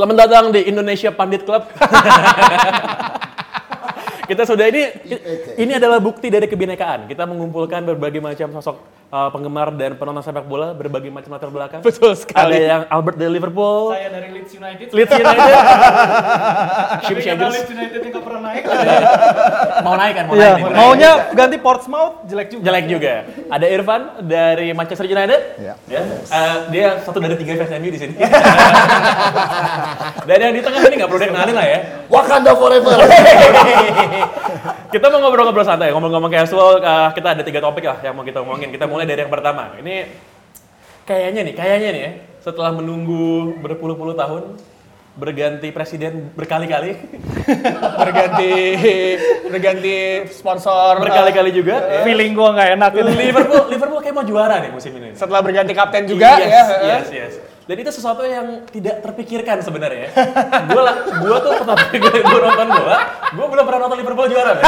Selamat 0.00 0.16
datang 0.16 0.48
di 0.48 0.64
Indonesia 0.64 1.12
Pandit 1.12 1.44
Club. 1.44 1.60
kita 4.32 4.48
sudah 4.48 4.64
ini 4.72 4.88
ini 5.60 5.76
adalah 5.76 6.00
bukti 6.00 6.32
dari 6.32 6.48
kebinekaan. 6.48 7.04
Kita 7.04 7.28
mengumpulkan 7.28 7.84
berbagai 7.84 8.24
macam 8.24 8.48
sosok 8.48 8.80
uh, 9.12 9.28
penggemar 9.28 9.68
dan 9.76 10.00
penonton 10.00 10.24
sepak 10.24 10.48
bola 10.48 10.72
berbagai 10.72 11.12
macam 11.12 11.36
latar 11.36 11.52
belakang. 11.52 11.84
Betul 11.84 12.16
sekali. 12.16 12.56
Ada 12.56 12.64
yang 12.64 12.82
Albert 12.88 13.20
dari 13.20 13.28
Liverpool, 13.28 13.92
Saya 13.92 14.08
dari 14.08 14.40
Leeds 14.40 14.56
United. 14.56 14.88
Leeds 14.88 15.12
United, 15.12 15.52
Ship. 17.04 17.16
Leeds 17.20 17.68
United 17.68 18.00
yang 18.00 18.24
pernah 18.24 18.40
naik. 18.40 18.64
Mau 19.80 19.96
naik 19.96 20.14
kan? 20.14 20.24
Mau 20.28 20.34
Iya, 20.34 20.42
naik. 20.42 20.54
nih, 20.54 20.62
mau 20.62 20.70
naik. 20.70 20.80
maunya 20.80 21.10
ganti 21.32 21.56
Portsmouth 21.56 22.12
jelek 22.24 22.48
juga. 22.52 22.62
jelek 22.66 22.84
juga. 22.86 23.12
Ada 23.48 23.66
Irfan 23.66 24.00
dari 24.24 24.66
Manchester 24.72 25.04
United. 25.04 25.40
Iya. 25.56 25.74
Ya. 25.88 26.00
Uh, 26.28 26.56
dia 26.68 26.86
satu 27.00 27.18
dari 27.18 27.36
tiga 27.36 27.56
fans 27.56 27.72
MU 27.76 27.88
di 27.88 27.98
sini. 27.98 28.14
Dan 30.28 30.36
yang 30.40 30.52
di 30.54 30.60
tengah 30.60 30.80
ini 30.84 30.94
nggak 31.00 31.10
perlu 31.10 31.20
dia 31.20 31.30
kenalin 31.30 31.54
lah 31.56 31.66
ya. 31.66 31.78
Wakanda 32.06 32.52
forever. 32.54 32.98
kita 34.94 35.06
mau 35.08 35.18
ngobrol-ngobrol 35.22 35.64
santai, 35.64 35.90
ngomong-ngomong 35.94 36.30
casual. 36.30 36.78
uh, 36.80 37.10
kita 37.14 37.34
ada 37.38 37.42
tiga 37.42 37.60
topik 37.60 37.84
lah 37.86 37.98
yang 38.02 38.14
mau 38.14 38.22
kita 38.22 38.42
omongin. 38.42 38.70
Kita 38.70 38.86
mulai 38.86 39.06
dari 39.06 39.22
yang 39.22 39.32
pertama. 39.32 39.74
Ini 39.78 39.94
kayaknya 41.06 41.40
nih, 41.42 41.54
kayaknya 41.54 41.88
nih 41.90 42.02
ya, 42.02 42.10
setelah 42.38 42.70
menunggu 42.70 43.58
berpuluh-puluh 43.58 44.14
tahun, 44.14 44.42
berganti 45.20 45.68
presiden 45.68 46.32
berkali-kali, 46.32 46.96
berganti 48.00 48.52
berganti 49.52 50.24
sponsor 50.32 50.96
berkali-kali 50.96 51.52
juga. 51.52 51.76
ya. 51.76 52.02
Feeling 52.08 52.32
gua 52.32 52.56
nggak 52.56 52.68
enak 52.80 52.90
ini. 52.96 53.12
Liverpool, 53.28 53.64
Liverpool 53.68 54.00
kayak 54.00 54.16
mau 54.16 54.24
juara 54.24 54.56
nih 54.64 54.72
musim 54.72 54.96
ini. 54.96 55.12
eh, 55.12 55.18
setelah 55.20 55.44
berganti 55.44 55.76
kapten 55.76 56.08
juga 56.08 56.40
yes, 56.40 56.48
ya. 56.48 56.64
Yes, 56.80 57.06
yes. 57.12 57.32
Dan 57.68 57.86
itu 57.86 57.90
sesuatu 57.94 58.26
yang 58.26 58.66
tidak 58.66 58.98
terpikirkan 58.98 59.62
sebenarnya. 59.62 60.10
gue 60.66 60.82
lah, 60.82 61.06
gue 61.06 61.36
tuh 61.38 61.50
pertama 61.54 61.78
kali 61.86 62.18
gue 62.18 62.40
nonton 62.42 62.66
bola, 62.66 62.98
gue 63.30 63.46
belum 63.46 63.64
pernah 63.68 63.80
nonton 63.86 63.98
Liverpool 64.02 64.26
juara. 64.26 64.58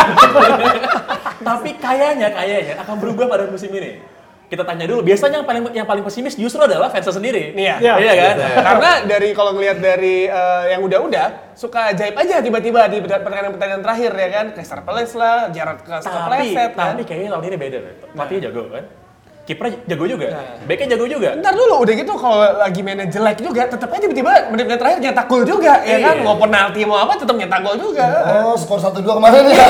Tapi 1.49 1.71
kayaknya, 1.83 2.31
kayaknya 2.31 2.79
akan 2.87 2.95
berubah 3.03 3.27
pada 3.27 3.51
musim 3.51 3.75
ini. 3.75 4.22
Kita 4.53 4.69
tanya 4.69 4.85
dulu, 4.85 5.01
biasanya 5.01 5.41
yang 5.41 5.49
paling 5.49 5.65
yang 5.73 5.89
paling 5.89 6.05
pesimis 6.05 6.37
justru 6.37 6.61
adalah 6.61 6.93
fansnya 6.93 7.17
sendiri. 7.17 7.57
Iya. 7.57 7.81
Iya. 7.81 7.95
Iya 7.97 8.13
kan? 8.13 8.35
Karena 8.61 8.91
dari 9.17 9.33
kalau 9.33 9.57
ngelihat 9.57 9.81
dari 9.81 10.29
eh, 10.29 10.65
yang 10.77 10.85
udah-udah 10.85 11.57
suka 11.57 11.97
ajaib 11.97 12.13
aja 12.21 12.45
tiba-tiba 12.45 12.85
di 12.93 13.01
pertandingan-pertandingan 13.01 13.81
terakhir 13.81 14.13
ya 14.13 14.29
kan. 14.29 14.47
Crystal 14.53 14.85
Palace 14.85 15.17
lah, 15.17 15.49
Gerrard 15.57 15.81
ke 15.81 15.89
Tapi, 16.05 16.53
kan. 16.53 16.69
tapi 16.77 17.03
kayaknya 17.09 17.33
tahun 17.33 17.45
ini 17.49 17.57
beda. 17.57 17.79
men. 17.81 17.95
Pelatihnya 18.13 18.53
jago 18.53 18.69
kan? 18.69 18.85
Kipernya 19.43 19.75
jago 19.91 20.05
juga, 20.07 20.39
backnya 20.69 20.95
jago 20.95 21.05
juga. 21.11 21.35
Ntar 21.35 21.51
dulu 21.57 21.83
udah 21.83 21.95
gitu 21.99 22.13
kalau 22.15 22.39
lagi 22.63 22.79
mainnya 22.85 23.09
jelek 23.11 23.43
juga 23.43 23.67
tetap 23.67 23.91
aja 23.91 23.99
tiba-tiba 24.05 24.53
menit-menit 24.55 24.79
terakhir 24.79 24.99
nyetak 25.03 25.27
gol 25.33 25.43
juga 25.43 25.83
ya 25.83 25.99
kan. 25.99 26.15
Iya. 26.15 26.23
Mau 26.29 26.37
penalti 26.39 26.81
mau 26.87 26.95
apa 27.01 27.19
tetap 27.19 27.35
nyetak 27.35 27.59
gol 27.65 27.75
juga. 27.75 28.07
Oh, 28.45 28.55
skor 28.55 28.79
1-2 28.79 29.01
kemarin 29.01 29.43
ya. 29.49 29.65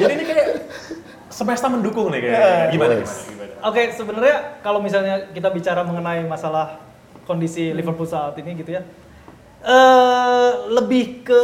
Jadi 0.00 0.12
ini 0.16 0.24
kayak 0.24 0.39
semesta 1.40 1.72
mendukung 1.72 2.12
nih 2.12 2.20
kayak. 2.20 2.76
Gimana? 2.76 2.94
gimana, 2.94 2.94
gimana? 3.00 3.52
Oke, 3.64 3.82
sebenarnya 3.96 4.36
kalau 4.60 4.84
misalnya 4.84 5.32
kita 5.32 5.48
bicara 5.48 5.80
mengenai 5.80 6.28
masalah 6.28 6.76
kondisi 7.24 7.72
Liverpool 7.72 8.04
saat 8.04 8.36
ini 8.36 8.60
gitu 8.60 8.76
ya. 8.76 8.84
eh 9.60 10.50
lebih 10.72 11.20
ke 11.20 11.42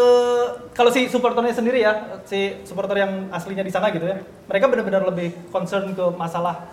kalau 0.72 0.88
si 0.88 1.04
supporternya 1.12 1.52
sendiri 1.52 1.84
ya, 1.84 2.20
si 2.24 2.64
supporter 2.64 3.04
yang 3.04 3.28
aslinya 3.28 3.60
di 3.60 3.72
sana 3.72 3.92
gitu 3.92 4.08
ya. 4.08 4.20
Mereka 4.48 4.72
benar-benar 4.72 5.04
lebih 5.04 5.36
concern 5.52 5.92
ke 5.92 6.04
masalah 6.16 6.64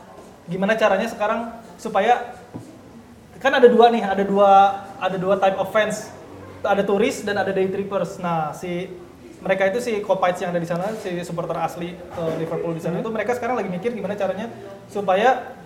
gimana 0.48 0.76
caranya 0.76 1.08
sekarang 1.08 1.52
supaya 1.80 2.36
kan 3.44 3.52
ada 3.60 3.68
dua 3.68 3.92
nih, 3.92 4.04
ada 4.08 4.24
dua 4.24 4.52
ada 5.00 5.18
dua 5.20 5.36
type 5.40 5.60
of 5.60 5.68
fans. 5.72 6.12
Ada 6.64 6.80
turis 6.88 7.28
dan 7.28 7.36
ada 7.36 7.52
day 7.52 7.68
trippers. 7.68 8.16
Nah, 8.24 8.56
si 8.56 8.88
mereka 9.44 9.68
itu 9.68 9.84
si 9.84 10.00
Copites 10.00 10.40
yang 10.40 10.56
ada 10.56 10.62
di 10.64 10.70
sana, 10.70 10.88
si 10.96 11.12
supporter 11.28 11.59
asli 11.59 11.92
eh, 11.94 12.34
Liverpool 12.40 12.74
di 12.74 12.81
sana 12.81 13.04
itu 13.04 13.12
mereka 13.12 13.36
sekarang 13.36 13.59
lagi 13.59 13.68
mikir 13.68 13.92
gimana 13.92 14.16
caranya 14.16 14.48
supaya 14.88 15.59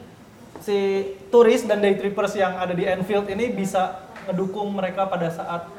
si 0.66 1.06
turis 1.30 1.64
dan 1.70 1.80
day 1.80 1.94
trippers 1.94 2.34
yang 2.34 2.58
ada 2.58 2.74
di 2.74 2.90
Anfield 2.90 3.30
ini 3.30 3.54
bisa 3.54 4.10
ngedukung 4.26 4.74
mereka 4.74 5.06
pada 5.06 5.30
saat 5.30 5.70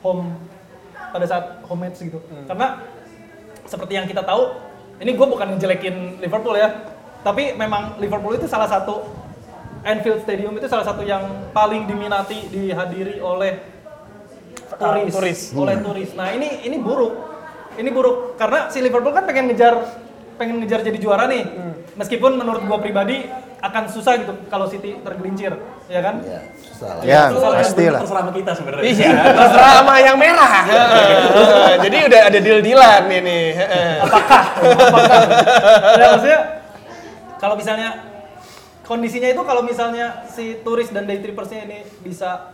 home 0.00 0.38
pada 1.10 1.26
saat 1.26 1.44
home 1.66 1.82
match 1.82 1.98
gitu. 2.00 2.22
Karena 2.46 2.82
seperti 3.66 3.98
yang 3.98 4.06
kita 4.06 4.22
tahu, 4.22 4.54
ini 5.02 5.14
gue 5.14 5.26
bukan 5.26 5.54
ngejelekin 5.54 6.22
Liverpool 6.22 6.54
ya, 6.54 6.94
tapi 7.26 7.54
memang 7.58 7.98
Liverpool 7.98 8.38
itu 8.38 8.46
salah 8.46 8.70
satu 8.70 9.02
Anfield 9.84 10.24
Stadium 10.24 10.56
itu 10.56 10.66
salah 10.70 10.86
satu 10.86 11.04
yang 11.04 11.52
paling 11.52 11.84
diminati 11.84 12.48
dihadiri 12.48 13.20
oleh 13.20 13.73
turis, 14.72 15.12
turis. 15.12 15.40
oleh 15.52 15.76
turis. 15.80 16.10
Nah 16.16 16.32
ini 16.32 16.64
ini 16.64 16.76
buruk, 16.80 17.14
ini 17.76 17.90
buruk 17.92 18.38
karena 18.40 18.72
si 18.72 18.80
Liverpool 18.80 19.12
kan 19.12 19.24
pengen 19.28 19.52
ngejar 19.52 19.74
pengen 20.34 20.58
ngejar 20.58 20.82
jadi 20.82 20.98
juara 20.98 21.30
nih, 21.30 21.46
meskipun 21.94 22.34
menurut 22.34 22.66
gue 22.66 22.78
pribadi 22.82 23.22
akan 23.64 23.88
susah 23.88 24.20
gitu 24.20 24.34
kalau 24.52 24.68
City 24.68 25.00
tergelincir, 25.00 25.56
ya 25.88 26.00
kan? 26.04 26.20
Ya, 26.20 26.40
susah 26.60 26.90
lah. 27.00 27.02
Ya, 27.06 27.22
Itu 27.32 27.40
pasti 27.40 27.84
lah. 27.88 28.00
Terserah 28.04 28.22
sama 28.26 28.32
kita 28.36 28.52
sebenarnya. 28.52 28.84
Iya, 28.84 29.08
terserah 29.40 29.72
sama 29.80 29.94
yang 30.04 30.16
merah. 30.20 30.52
Heeh. 30.68 31.76
Jadi 31.88 31.96
udah 32.04 32.20
ada 32.28 32.38
deal-dealan 32.44 33.02
ini. 33.08 33.40
Heeh. 33.56 33.92
Ya, 35.96 36.06
maksudnya 36.12 36.40
kalau 37.40 37.54
misalnya 37.56 37.88
kondisinya 38.84 39.28
itu 39.32 39.42
kalau 39.48 39.62
misalnya 39.64 40.28
si 40.28 40.60
turis 40.60 40.92
dan 40.92 41.08
day 41.08 41.24
trippersnya 41.24 41.64
ini 41.64 41.88
bisa 42.04 42.52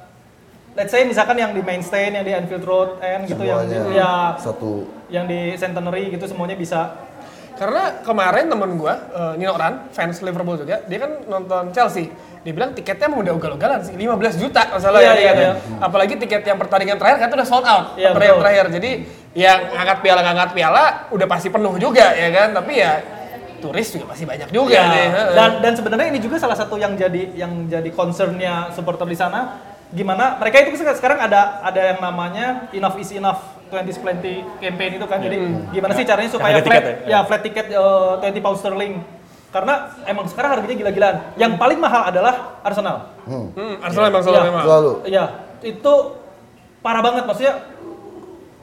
let's 0.73 0.91
say 0.91 1.03
misalkan 1.03 1.35
yang 1.35 1.51
di 1.51 1.61
main 1.61 1.81
stand, 1.81 2.15
yang 2.15 2.25
di 2.25 2.33
Anfield 2.33 2.63
Road 2.63 2.91
End 3.01 3.27
gitu 3.27 3.43
yang 3.43 3.67
Semuanya 3.67 3.91
ya 3.93 4.13
satu 4.37 4.87
yang 5.09 5.27
di 5.27 5.55
Centenary 5.55 6.11
gitu 6.11 6.25
semuanya 6.27 6.55
bisa 6.55 7.09
Karena 7.55 8.01
kemarin 8.01 8.49
temen 8.49 8.81
gua, 8.81 8.97
eh, 9.13 9.33
Nino 9.37 9.53
Ran, 9.53 9.93
fans 9.93 10.25
Liverpool 10.25 10.57
juga, 10.57 10.81
dia 10.81 10.97
kan 10.97 11.13
nonton 11.29 11.69
Chelsea. 11.77 12.09
Dia 12.41 12.57
bilang 12.57 12.73
tiketnya 12.73 13.05
emang 13.05 13.21
udah 13.21 13.37
ugal-ugalan 13.37 13.85
sih, 13.85 14.01
15 14.01 14.41
juta 14.41 14.65
masalah 14.73 14.97
Iya, 14.97 15.05
ya. 15.05 15.13
dia 15.13 15.21
iya, 15.21 15.29
katanya. 15.29 15.53
iya. 15.61 15.77
Apalagi 15.77 16.15
tiket 16.17 16.41
yang 16.41 16.57
pertandingan 16.57 16.97
terakhir 16.97 17.21
kan 17.21 17.29
udah 17.29 17.45
sold 17.45 17.69
out, 17.69 18.01
Iya, 18.01 18.17
pertandingan 18.17 18.33
betul. 18.33 18.41
terakhir. 18.41 18.67
Jadi 18.81 18.91
yang 19.37 19.59
ngangkat 19.77 19.99
piala 20.01 20.21
ngangkat 20.25 20.51
piala 20.57 20.85
udah 21.13 21.27
pasti 21.29 21.49
penuh 21.53 21.75
juga 21.77 22.07
ya 22.17 22.29
kan. 22.33 22.49
Tapi 22.57 22.73
ya 22.81 22.93
turis 23.61 23.89
juga 23.93 24.05
pasti 24.09 24.25
banyak 24.25 24.49
juga 24.49 24.73
Ya, 24.73 24.85
nih. 24.89 25.09
dan 25.37 25.51
dan 25.61 25.73
sebenarnya 25.77 26.07
ini 26.09 26.21
juga 26.25 26.41
salah 26.41 26.57
satu 26.57 26.81
yang 26.81 26.97
jadi 26.97 27.23
yang 27.37 27.69
jadi 27.69 27.93
concernnya 27.93 28.73
supporter 28.73 29.05
di 29.05 29.21
sana 29.21 29.61
gimana 29.91 30.39
mereka 30.39 30.63
itu 30.63 30.79
sekarang 30.79 31.19
ada 31.19 31.61
ada 31.61 31.81
yang 31.95 31.99
namanya 31.99 32.71
enough 32.71 32.95
is 32.97 33.11
enough 33.11 33.43
2020 33.71 34.59
campaign 34.59 34.91
itu 34.99 35.07
kan 35.07 35.19
jadi 35.19 35.37
gimana 35.71 35.93
sih 35.95 36.05
caranya 36.05 36.31
supaya 36.31 36.55
harga 36.55 36.67
flat 36.67 36.83
tiket 36.83 36.97
ya? 37.07 37.19
flat 37.23 37.43
tiket 37.43 37.67
uh, 37.71 38.19
20 38.19 38.39
pound 38.39 38.59
sterling 38.59 38.95
karena 39.51 39.75
emang 40.05 40.31
sekarang 40.31 40.51
harganya 40.55 40.77
gila-gilaan 40.79 41.17
yang 41.35 41.59
paling 41.59 41.79
mahal 41.79 42.07
adalah 42.07 42.59
Arsenal 42.63 43.11
Hmm, 43.27 43.79
Arsenal 43.79 44.11
emang 44.11 44.23
selalu 44.23 44.35
Iya. 44.37 44.47
memang. 44.47 44.65
selalu. 44.65 44.93
Iya, 45.07 45.25
itu 45.63 45.93
parah 46.81 46.99
banget 46.99 47.23
maksudnya. 47.23 47.55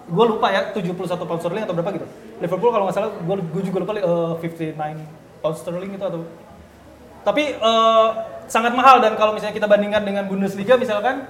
Gue 0.08 0.26
lupa 0.26 0.48
ya 0.48 0.72
71 0.72 0.92
pound 1.24 1.40
sterling 1.40 1.64
atau 1.64 1.72
berapa 1.72 1.92
gitu. 1.94 2.08
Liverpool 2.40 2.72
kalau 2.72 2.84
nggak 2.84 2.96
salah, 2.96 3.12
gue 3.16 3.62
juga 3.64 3.78
lupa 3.80 3.96
eh, 3.96 4.32
59 4.44 5.00
pound 5.40 5.56
sterling 5.56 5.92
itu 5.96 6.04
atau. 6.04 6.20
Tapi 7.24 7.44
eh, 7.56 8.08
sangat 8.48 8.72
mahal 8.72 8.98
dan 8.98 9.14
kalau 9.14 9.32
misalnya 9.32 9.54
kita 9.54 9.68
bandingkan 9.68 10.02
dengan 10.02 10.24
Bundesliga 10.26 10.76
misalkan 10.76 11.28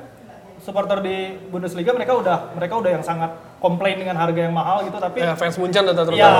supporter 0.57 0.99
di 0.99 1.15
Bundesliga 1.47 1.93
mereka 1.93 2.13
udah 2.13 2.37
mereka 2.51 2.73
udah 2.75 2.91
yang 2.91 3.01
sangat 3.01 3.29
komplain 3.57 3.95
dengan 3.95 4.17
harga 4.17 4.37
yang 4.39 4.51
mahal 4.51 4.81
gitu 4.83 4.97
tapi 4.97 5.21
Ya, 5.21 5.33
fans 5.33 5.55
Munchen 5.55 5.81
udah 5.81 5.95
terutama. 5.95 6.17
ya 6.17 6.33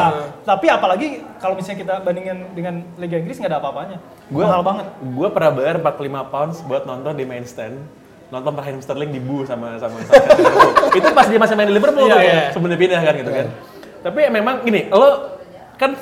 tapi 0.44 0.66
apalagi 0.68 1.08
kalau 1.38 1.54
misalnya 1.54 1.80
kita 1.80 1.94
bandingin 2.02 2.38
dengan 2.52 2.82
Liga 2.96 3.18
Inggris 3.18 3.38
nggak 3.38 3.50
ada 3.50 3.60
apa-apanya 3.60 3.98
mahal 4.28 4.62
banget 4.62 4.86
Gue 5.08 5.28
pernah 5.30 5.52
bayar 5.52 5.76
45 5.80 6.34
pounds 6.34 6.58
buat 6.64 6.84
nonton 6.84 7.14
di 7.14 7.24
main 7.24 7.42
stand. 7.44 7.78
Nonton 8.28 8.54
Raheem 8.54 8.84
Sterling 8.84 9.08
di 9.08 9.24
Bu 9.24 9.48
sama 9.48 9.80
sama, 9.80 10.04
sama 10.04 10.20
Liverpool. 10.36 10.92
Itu 10.92 11.08
pas 11.16 11.32
dia 11.32 11.40
masih 11.40 11.56
main 11.56 11.64
di 11.64 11.76
Liverpool 11.80 12.04
Iya, 12.04 12.12
tuh, 12.12 12.20
iya. 12.20 12.40
sebelum 12.52 12.70
dia 12.76 12.82
pindah 12.84 13.00
kan 13.00 13.14
gitu 13.16 13.32
kan. 13.32 13.48
Tapi 14.04 14.20
ya 14.20 14.30
memang 14.30 14.56
gini, 14.62 14.82
lo 14.92 15.08
kan 15.80 15.96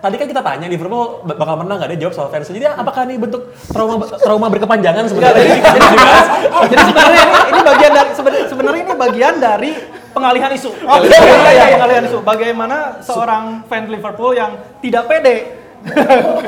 tadi 0.00 0.14
kan 0.16 0.26
kita 0.26 0.40
tanya 0.40 0.66
Liverpool 0.66 1.20
bak- 1.22 1.36
bakal 1.36 1.54
menang 1.56 1.76
nggak? 1.76 1.88
Dia 1.92 2.00
jawab 2.02 2.14
soal 2.16 2.28
fans. 2.28 2.48
Jadi 2.48 2.64
apakah 2.64 3.04
ini 3.04 3.16
bentuk 3.16 3.52
trauma 3.68 4.00
trauma 4.16 4.46
berkepanjangan 4.48 5.04
sebenarnya? 5.06 5.36
jadi, 5.38 5.60
jadi 6.72 6.82
sebenarnya 6.82 7.20
ini, 7.20 7.34
ini 7.46 7.60
bagian 7.62 7.92
dari 7.92 8.10
seben- 8.16 8.46
sebenarnya 8.48 8.82
ini 8.82 8.94
bagian 8.96 9.34
dari 9.36 9.70
pengalihan 10.10 10.50
isu. 10.50 10.70
Iya, 10.74 11.18
iya, 11.52 11.64
pengalihan 11.76 12.04
isu. 12.08 12.18
Bagaimana 12.20 12.76
seorang 13.00 13.44
fan 13.68 13.86
Liverpool 13.86 14.32
yang 14.32 14.50
tidak 14.80 15.04
pede 15.06 15.59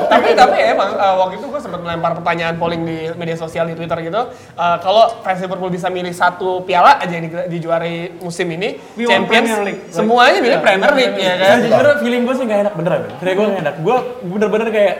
tapi 0.05 0.29
tapi 0.33 0.57
emang 0.63 0.93
uh, 0.93 1.15
waktu 1.19 1.37
itu 1.37 1.47
gue 1.47 1.57
sempat 1.57 1.79
melempar 1.79 2.13
pertanyaan 2.13 2.53
polling 2.55 2.81
di 2.81 3.09
media 3.13 3.33
sosial 3.33 3.65
di 3.65 3.73
Twitter 3.73 3.97
gitu. 4.03 4.21
uh, 4.53 4.77
kalau 4.77 5.09
fans 5.19 5.41
Liverpool 5.41 5.67
bisa 5.67 5.89
milih 5.89 6.11
satu 6.11 6.61
piala 6.61 6.97
aja 6.97 7.09
yang 7.11 7.25
di- 7.25 7.49
dijuarai 7.51 7.93
musim 8.19 8.45
ini, 8.47 8.77
We 8.93 9.03
Champions, 9.03 9.27
Premier 9.27 9.59
League. 9.63 9.81
semuanya 9.89 10.37
milih 10.37 10.59
Premier 10.59 10.93
League 10.93 11.17
ya 11.17 11.33
kan. 11.35 11.55
Sejujurnya 11.59 11.95
feeling 11.97 12.21
gue 12.23 12.35
sih 12.35 12.45
nggak 12.45 12.59
enak 12.61 12.73
beneran. 12.73 13.01
Kayak 13.17 13.35
gue 13.35 13.45
nggak 13.47 13.63
enak. 13.63 13.75
Gue 13.79 13.95
bener-bener 14.23 14.67
kayak 14.69 14.95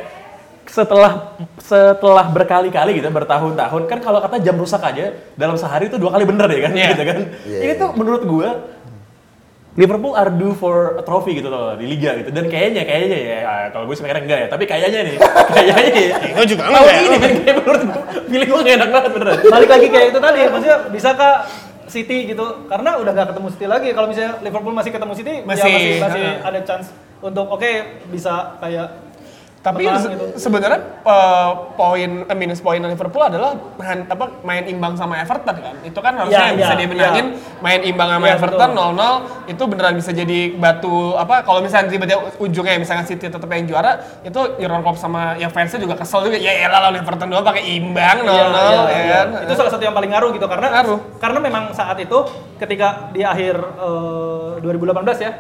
setelah 0.64 1.36
setelah 1.60 2.26
berkali-kali 2.26 2.98
gitu 2.98 3.06
bertahun-tahun 3.06 3.84
kan 3.84 4.00
kalau 4.00 4.18
kata 4.18 4.40
jam 4.40 4.56
rusak 4.56 4.80
aja 4.80 5.12
dalam 5.36 5.54
sehari 5.54 5.86
itu 5.86 6.00
dua 6.00 6.16
kali 6.16 6.24
bener 6.24 6.48
ya 6.48 6.60
kan 6.64 6.72
Iya. 6.74 6.88
gitu 6.90 7.04
kan 7.04 7.20
Iya, 7.44 7.58
ini 7.60 7.74
iya. 7.76 7.82
tuh 7.84 7.90
menurut 7.94 8.24
gue 8.24 8.50
Liverpool 9.74 10.14
are 10.14 10.30
due 10.30 10.54
for 10.54 11.02
a 11.02 11.04
trophy 11.04 11.42
gitu 11.42 11.50
loh 11.50 11.74
di 11.74 11.90
liga 11.90 12.14
gitu. 12.22 12.30
Dan 12.30 12.46
kayaknya 12.46 12.86
kayaknya 12.86 13.18
ya 13.18 13.38
ah, 13.42 13.66
kalau 13.74 13.90
gue 13.90 13.96
sebenarnya 13.98 14.22
enggak 14.22 14.40
ya. 14.46 14.48
Tapi 14.54 14.64
kayaknya 14.70 15.00
nih 15.02 15.16
kayaknya 15.58 16.02
ya 16.14 16.16
Gue 16.38 16.46
juga 16.46 16.64
tahun 16.70 16.78
enggak. 16.78 17.02
ini 17.02 17.18
men, 17.18 17.32
kayak 17.42 17.56
menurut 17.58 17.82
gue 17.82 18.02
feeling 18.30 18.50
gue 18.54 18.60
gak 18.62 18.76
enak 18.78 18.90
banget 18.94 19.12
beneran. 19.18 19.38
Balik 19.50 19.70
lagi 19.74 19.88
kayak 19.90 20.08
itu 20.14 20.20
tadi 20.22 20.40
maksudnya 20.46 20.78
bisakah 20.94 21.34
City 21.90 22.18
gitu? 22.30 22.46
Karena 22.70 22.90
udah 23.02 23.12
nggak 23.12 23.28
ketemu 23.34 23.48
City 23.54 23.68
lagi. 23.68 23.90
Kalau 23.98 24.08
misalnya 24.10 24.34
Liverpool 24.46 24.74
masih 24.78 24.92
ketemu 24.94 25.14
City 25.18 25.36
Masih, 25.42 25.62
ya 25.66 25.74
masih 25.74 25.94
masih 26.06 26.26
ada 26.46 26.60
chance 26.62 26.88
untuk 27.24 27.46
oke 27.50 27.72
bisa 28.14 28.60
kayak 28.62 29.03
Tapi 29.64 29.88
se- 29.88 30.12
gitu. 30.12 30.26
sebenarnya 30.38 30.76
uh, 31.02 31.72
poin 31.74 32.12
eh, 32.22 32.36
minus 32.36 32.60
poin 32.60 32.78
Liverpool 32.78 33.24
adalah 33.24 33.56
han- 33.80 34.04
apa 34.06 34.44
main 34.44 34.68
imbang 34.68 34.94
sama 34.94 35.16
Everton 35.18 35.56
kan. 35.56 35.76
Itu 35.82 35.98
kan 35.98 36.14
harusnya 36.14 36.36
Iya, 36.36 36.46
yang 36.46 36.58
bisa 36.60 36.76
dimenangin 36.76 37.26
main 37.60 37.80
imbang 37.82 38.10
sama 38.12 38.26
Iya, 38.28 38.36
Everton 38.36 38.70
betul. 38.70 39.00
0-0 39.00 39.48
itu 39.48 39.64
beneran 39.64 39.96
bisa 39.96 40.12
jadi 40.12 40.40
batu 40.54 40.94
apa 41.16 41.42
kalau 41.42 41.60
misalnya 41.60 41.88
tiba-tiba 41.90 42.20
ujungnya 42.38 42.76
misalnya 42.76 43.04
City 43.04 43.26
tetap 43.26 43.48
yang 43.48 43.64
juara 43.64 43.92
itu 44.22 44.36
Jurgen 44.58 44.84
Klopp 44.84 45.00
sama 45.00 45.36
yang 45.36 45.48
fansnya 45.48 45.80
juga 45.80 45.96
kesel 45.96 46.28
juga 46.28 46.36
ya 46.36 46.68
elah 46.68 46.84
lawan 46.84 47.00
Everton 47.00 47.28
doang 47.28 47.42
pakai 47.42 47.64
imbang 47.74 48.18
0-0 48.20 48.28
Iya, 48.28 48.44
iya, 48.44 48.84
ya 48.84 49.00
iya. 49.00 49.20
kan. 49.24 49.28
Itu 49.42 49.54
salah 49.56 49.72
satu 49.72 49.82
yang 49.82 49.96
paling 49.96 50.12
ngaruh 50.12 50.30
gitu 50.32 50.44
karena 50.44 50.68
Ngaruh. 50.74 51.00
karena 51.18 51.40
memang 51.40 51.64
saat 51.72 51.96
itu 51.98 52.18
ketika 52.58 53.08
di 53.10 53.24
akhir 53.24 53.56
eh, 53.56 54.52
2018 54.60 54.92
ya 55.20 55.32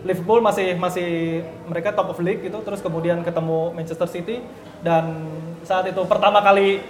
Liverpool 0.00 0.40
masih 0.40 0.80
masih 0.80 1.42
mereka 1.68 1.92
top 1.92 2.16
of 2.16 2.18
league 2.24 2.40
gitu 2.40 2.58
terus 2.64 2.80
kemudian 2.80 3.20
ketemu 3.20 3.76
Manchester 3.76 4.08
City 4.08 4.40
dan 4.80 5.28
saat 5.64 5.84
itu 5.88 6.00
pertama 6.08 6.40
kali 6.40 6.80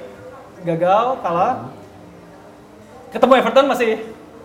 gagal 0.62 1.18
kalah. 1.24 1.74
Ketemu 3.10 3.32
Everton 3.42 3.66
masih 3.66 3.98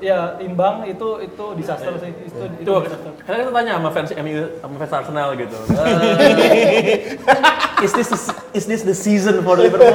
ya 0.03 0.35
imbang 0.43 0.83
itu 0.89 1.23
itu 1.23 1.45
disaster 1.55 1.95
sih 2.03 2.11
itu 2.11 2.43
itu, 2.59 2.67
itu 2.67 2.73
disaster. 2.83 3.11
karena 3.23 3.37
kita 3.47 3.51
tanya 3.55 3.71
sama 3.79 3.89
fans 3.95 4.11
MU 4.11 4.43
sama 4.59 4.75
fans 4.81 4.93
Arsenal 4.93 5.29
gitu. 5.39 5.57
Eh, 5.71 7.15
is 7.85 7.91
this 7.95 8.09
is 8.51 8.65
this 8.67 8.81
the 8.83 8.95
season 8.97 9.39
for 9.45 9.55
Liverpool? 9.55 9.87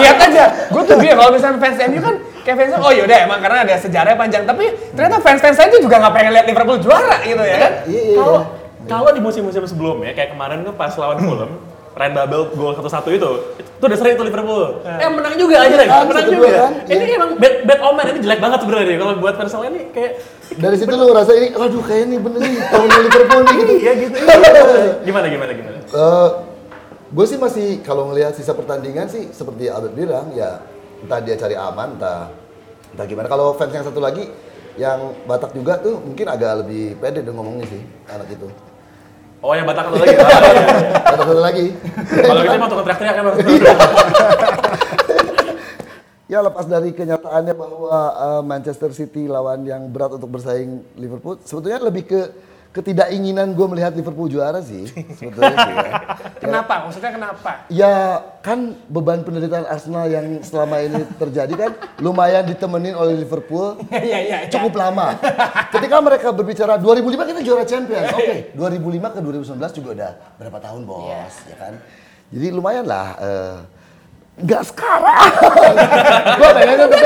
Lihat 0.00 0.16
aja, 0.22 0.44
gue 0.70 0.82
tuh 0.86 0.96
dia 1.02 1.12
kalau 1.18 1.30
misalnya 1.34 1.58
fans 1.58 1.78
MU 1.90 1.98
kan 1.98 2.14
kayak 2.42 2.56
fansnya 2.56 2.78
oh 2.80 2.92
yaudah 2.92 3.18
emang 3.26 3.38
karena 3.40 3.58
ada 3.68 3.74
sejarah 3.76 4.12
panjang 4.16 4.42
tapi 4.48 4.64
ternyata 4.96 5.16
fans-fans 5.20 5.56
saya 5.56 5.68
itu 5.68 5.84
juga 5.84 6.00
nggak 6.00 6.14
pengen 6.14 6.32
lihat 6.36 6.46
Liverpool 6.48 6.78
juara 6.80 7.16
gitu 7.24 7.42
ya 7.42 7.56
kan. 7.60 7.72
Iya, 7.86 8.02
iya. 8.02 8.16
Kalau 8.18 8.40
kalau 8.88 9.10
di 9.12 9.20
musim-musim 9.20 9.62
sebelumnya 9.68 10.16
kayak 10.16 10.32
kemarin 10.34 10.64
tuh 10.64 10.74
pas 10.74 10.92
lawan 10.96 11.20
Fulham 11.20 11.52
Ryan 11.90 12.14
Babel 12.16 12.40
gol 12.54 12.72
satu-satu 12.78 13.10
itu, 13.10 13.30
itu 13.58 13.82
udah 13.82 13.98
sering 13.98 14.14
tuh 14.14 14.22
Liverpool. 14.24 14.78
Eh 14.86 15.10
menang 15.10 15.34
juga 15.34 15.58
aja 15.58 15.74
lagi, 15.74 15.90
Kan, 15.90 16.06
menang 16.06 16.26
juga. 16.30 16.48
kan, 16.48 16.72
Ini 16.86 17.02
iya. 17.02 17.16
emang 17.18 17.30
bad, 17.34 17.54
bad 17.66 17.80
omen, 17.82 18.04
ini 18.14 18.18
jelek 18.22 18.40
banget 18.40 18.58
sebenarnya 18.62 18.96
kalau 18.96 19.12
buat 19.18 19.34
fans 19.34 19.52
lain 19.58 19.72
ini 19.74 19.82
kayak 19.90 20.12
Dari 20.50 20.76
situ 20.78 20.94
lu 20.94 21.04
ngerasa 21.10 21.32
ini, 21.34 21.48
aduh 21.50 21.82
kayaknya 21.82 22.06
nih 22.14 22.18
bener 22.22 22.40
nih 22.46 22.54
tahunnya 22.70 22.98
Liverpool 23.04 23.42
nih 23.42 23.54
gitu. 23.54 23.72
iya 23.82 23.92
gitu. 24.06 24.16
gimana 25.02 25.26
gimana 25.28 25.52
gimana? 25.52 25.78
gue 27.10 27.26
sih 27.26 27.38
masih 27.42 27.82
kalau 27.82 28.06
ngelihat 28.10 28.38
sisa 28.38 28.54
pertandingan 28.54 29.10
sih 29.10 29.34
seperti 29.34 29.66
Albert 29.66 29.98
bilang 29.98 30.30
ya 30.30 30.62
entah 31.04 31.18
dia 31.20 31.34
cari 31.36 31.56
aman 31.56 31.88
entah 31.96 32.28
entah 32.96 33.06
gimana. 33.06 33.26
Kalau 33.28 33.54
fans 33.56 33.72
yang 33.72 33.86
satu 33.86 34.00
lagi 34.02 34.28
yang 34.78 35.12
Batak 35.26 35.52
juga 35.52 35.76
tuh 35.82 36.00
mungkin 36.00 36.26
agak 36.30 36.64
lebih 36.64 36.96
pede 36.96 37.20
dong 37.20 37.36
ngomongnya 37.40 37.66
sih 37.68 37.82
anak 38.08 38.28
itu. 38.32 38.48
Oh 39.40 39.52
yang 39.56 39.64
Batak 39.64 39.88
satu 39.88 39.98
lagi. 40.02 40.14
Batak 40.16 41.26
satu 41.26 41.42
lagi. 41.42 41.66
Kalau 42.24 42.40
gitu 42.44 42.54
emang 42.56 42.68
tukang 42.70 42.84
teriak-teriak 42.86 43.16
emang. 43.20 43.34
ya 46.30 46.38
lepas 46.46 46.62
dari 46.62 46.94
kenyataannya 46.94 47.54
bahwa 47.58 48.00
uh, 48.14 48.42
Manchester 48.46 48.94
City 48.94 49.26
lawan 49.26 49.66
yang 49.66 49.90
berat 49.90 50.14
untuk 50.14 50.30
bersaing 50.30 50.78
Liverpool 50.94 51.42
sebetulnya 51.42 51.82
lebih 51.82 52.06
ke 52.06 52.20
ketidakinginan 52.70 53.50
gue 53.50 53.66
melihat 53.66 53.90
Liverpool 53.92 54.30
juara 54.30 54.62
sih 54.62 54.86
sebetulnya 55.18 55.56
sih 55.58 55.74
ya. 55.74 55.92
Kenapa? 56.38 56.86
Maksudnya 56.86 57.10
kenapa? 57.10 57.52
Ya 57.66 57.94
kan 58.40 58.78
beban 58.86 59.20
penderitaan 59.20 59.66
Arsenal 59.66 60.06
yang 60.06 60.38
selama 60.40 60.78
ini 60.78 61.02
terjadi 61.18 61.50
kan 61.52 61.70
lumayan 61.98 62.46
ditemenin 62.46 62.94
oleh 62.94 63.18
Liverpool 63.18 63.74
Iya 63.90 63.98
iya. 64.06 64.18
iya. 64.22 64.38
cukup 64.46 64.78
lama. 64.78 65.18
Ketika 65.68 65.98
mereka 65.98 66.30
berbicara 66.30 66.78
2005 66.78 67.30
kita 67.34 67.40
juara 67.42 67.64
Champions, 67.66 68.14
oke. 68.14 68.54
2005 68.54 69.14
ke 69.14 69.18
2019 69.18 69.78
juga 69.82 69.88
udah 69.90 70.10
berapa 70.38 70.58
tahun 70.62 70.80
bos, 70.86 71.34
ya 71.50 71.56
kan? 71.58 71.74
Jadi 72.30 72.46
lumayan 72.54 72.86
lah. 72.86 73.18
eh, 73.18 73.56
nggak 74.40 74.62
sekarang. 74.72 75.30
gue 76.40 76.48
pengennya 76.56 76.76
tetap, 76.88 77.00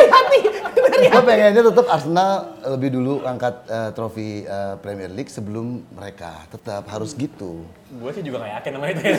gue 0.95 1.23
pengennya 1.23 1.63
tetap 1.63 1.87
Arsenal 1.91 2.33
lebih 2.77 2.91
dulu 2.95 3.15
angkat 3.27 3.55
eh, 3.67 3.91
trofi 3.93 4.47
eh, 4.47 4.75
Premier 4.79 5.11
League 5.11 5.31
sebelum 5.31 5.83
mereka. 5.95 6.47
Tetap 6.51 6.87
harus 6.89 7.13
gitu. 7.19 7.67
Gue 7.99 8.11
sih 8.15 8.23
juga 8.23 8.43
gak 8.47 8.53
yakin 8.63 8.71
sama 8.79 8.87
itu 8.91 9.03
ya. 9.03 9.17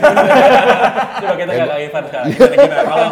Coba 1.21 1.33
kita 1.39 1.51
gak 1.51 1.67
kayak 1.67 1.83
Ivan 1.87 2.03
sekarang. 2.07 2.27
Kalau 2.85 3.07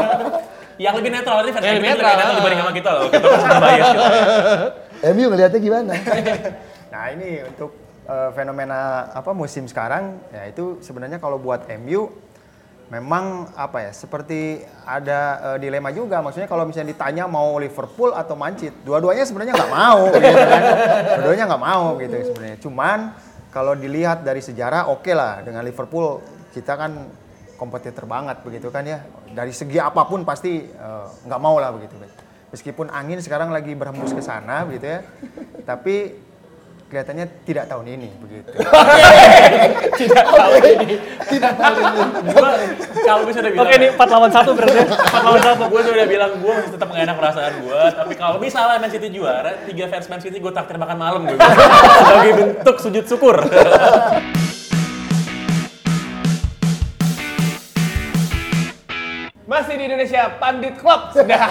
yang 0.81 0.93
lebih 0.97 1.11
netral 1.13 1.37
fans 1.45 1.63
Yang 1.63 1.75
MU 1.77 1.77
lebih 1.77 1.89
netral. 1.93 2.13
netral 2.17 2.33
dibanding 2.33 2.59
sama 2.59 2.73
kita 2.73 2.89
loh. 2.91 3.05
Kita 3.11 3.27
pasti 3.33 3.47
bias 3.61 3.87
gitu. 3.87 4.05
MU 5.03 5.25
ngelihatnya 5.29 5.59
gimana? 5.59 5.93
Nah 6.89 7.03
ini 7.13 7.29
untuk 7.45 7.71
eh, 8.07 8.29
fenomena 8.33 8.79
apa 9.11 9.31
musim 9.35 9.63
sekarang 9.69 10.17
ya 10.31 10.49
itu 10.49 10.79
sebenarnya 10.81 11.19
kalau 11.21 11.37
buat 11.37 11.67
MU 11.83 12.09
memang 12.93 13.49
apa 13.57 13.89
ya 13.89 13.91
seperti 13.91 14.61
ada 14.85 15.53
eh, 15.53 15.57
dilema 15.65 15.89
juga. 15.89 16.21
Maksudnya 16.21 16.45
kalau 16.45 16.69
misalnya 16.69 16.93
ditanya 16.93 17.25
mau 17.25 17.57
Liverpool 17.57 18.13
atau 18.13 18.37
Manchester 18.37 18.77
dua-duanya 18.85 19.25
sebenarnya 19.25 19.53
nggak 19.57 19.73
mau 19.73 19.99
gitu 20.13 20.21
kan. 20.21 20.63
Dua-duanya 21.17 21.45
nggak 21.49 21.63
mau 21.63 21.85
gitu 21.97 22.15
sebenarnya. 22.29 22.57
Cuman 22.61 22.99
kalau 23.49 23.73
dilihat 23.73 24.21
dari 24.21 24.45
sejarah 24.45 24.93
oke 24.93 25.09
lah 25.09 25.41
dengan 25.41 25.65
Liverpool 25.65 26.21
kita 26.53 26.77
kan 26.77 27.09
kompetitor 27.57 28.05
banget 28.05 28.45
begitu 28.45 28.69
kan 28.69 28.85
ya. 28.85 29.01
Dari 29.33 29.49
segi 29.49 29.81
apa 29.81 30.05
pun 30.05 30.21
pasti 30.21 30.61
eh, 30.61 31.07
nggak 31.25 31.41
mau 31.41 31.57
lah 31.57 31.73
begitu 31.73 31.97
meskipun 32.53 32.93
angin 32.93 33.17
sekarang 33.17 33.49
lagi 33.49 33.73
berhembus 33.73 34.13
ke 34.13 34.21
sana 34.21 34.61
begitu 34.69 34.85
ya. 34.85 34.99
Tapi 35.65 36.13
kelihatannya 36.93 37.25
tidak 37.41 37.65
tahun 37.65 37.85
ini 37.89 38.09
begitu 38.21 38.49
Tidak 39.97 40.25
tahu 40.29 40.53
ini. 40.61 40.95
Gua 42.29 42.49
kalau 43.01 43.25
gue 43.25 43.33
sudah 43.33 43.49
bilang. 43.49 43.65
Oke 43.65 43.73
ini 43.81 43.87
4 43.89 44.13
lawan 44.13 44.31
1 44.31 44.57
berarti 44.57 44.77
ya. 44.77 44.85
4 45.17 45.25
lawan 45.25 45.41
1. 45.41 45.73
Gue 45.73 45.81
sudah 45.81 46.05
bilang 46.05 46.31
gue 46.37 46.53
masih 46.53 46.71
tetap 46.77 46.87
gak 46.93 47.01
enak 47.01 47.15
perasaan 47.17 47.53
gue. 47.65 47.81
Tapi 47.97 48.13
kalau 48.13 48.37
misalnya 48.37 48.77
Man 48.77 48.91
City 48.93 49.09
juara, 49.09 49.51
tiga 49.65 49.85
fans 49.89 50.05
Man 50.05 50.21
City 50.21 50.37
gue 50.37 50.51
traktir 50.53 50.77
makan 50.77 50.97
malam 51.01 51.21
gue. 51.25 51.37
Sebagai 52.05 52.33
bentuk 52.37 52.75
sujud 52.77 53.05
syukur. 53.09 53.37
Masih 59.43 59.75
di 59.77 59.83
Indonesia 59.85 60.21
Pandit 60.41 60.75
Club. 60.81 61.13
Sedap. 61.13 61.49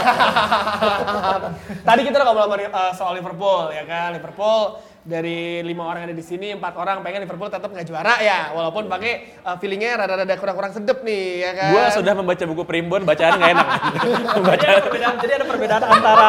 Tadi 1.87 2.01
kita 2.03 2.15
udah 2.19 2.27
ngobrol 2.27 2.47
sama, 2.51 2.75
uh, 2.75 2.93
soal 2.95 3.13
Liverpool 3.15 3.71
ya 3.71 3.85
kan. 3.87 4.15
Liverpool 4.17 4.92
dari 5.03 5.59
lima 5.67 5.83
orang 5.83 6.07
yang 6.07 6.15
ada 6.15 6.19
di 6.19 6.27
sini 6.27 6.55
empat 6.55 6.79
orang 6.79 7.03
pengen 7.03 7.27
Liverpool 7.27 7.51
tetap 7.51 7.67
nggak 7.67 7.87
juara 7.91 8.23
ya 8.23 8.55
walaupun 8.55 8.87
pakai 8.87 9.43
uh, 9.43 9.59
feelingnya 9.59 9.99
rada-rada 9.99 10.35
kurang-kurang 10.39 10.71
sedep 10.71 11.03
nih 11.03 11.43
ya 11.43 11.51
kan 11.59 11.71
gue 11.75 11.85
sudah 11.99 12.15
membaca 12.15 12.45
buku 12.47 12.63
primbon, 12.63 13.03
bacaan 13.03 13.35
gak 13.43 13.51
enak. 13.51 13.67
Jadi 13.99 14.11
Bacaan. 14.47 14.71
ada 14.71 14.83
perbedaan, 14.87 15.15
jadi 15.19 15.33
ada 15.39 15.47
perbedaan 15.47 15.83
antara 15.83 16.29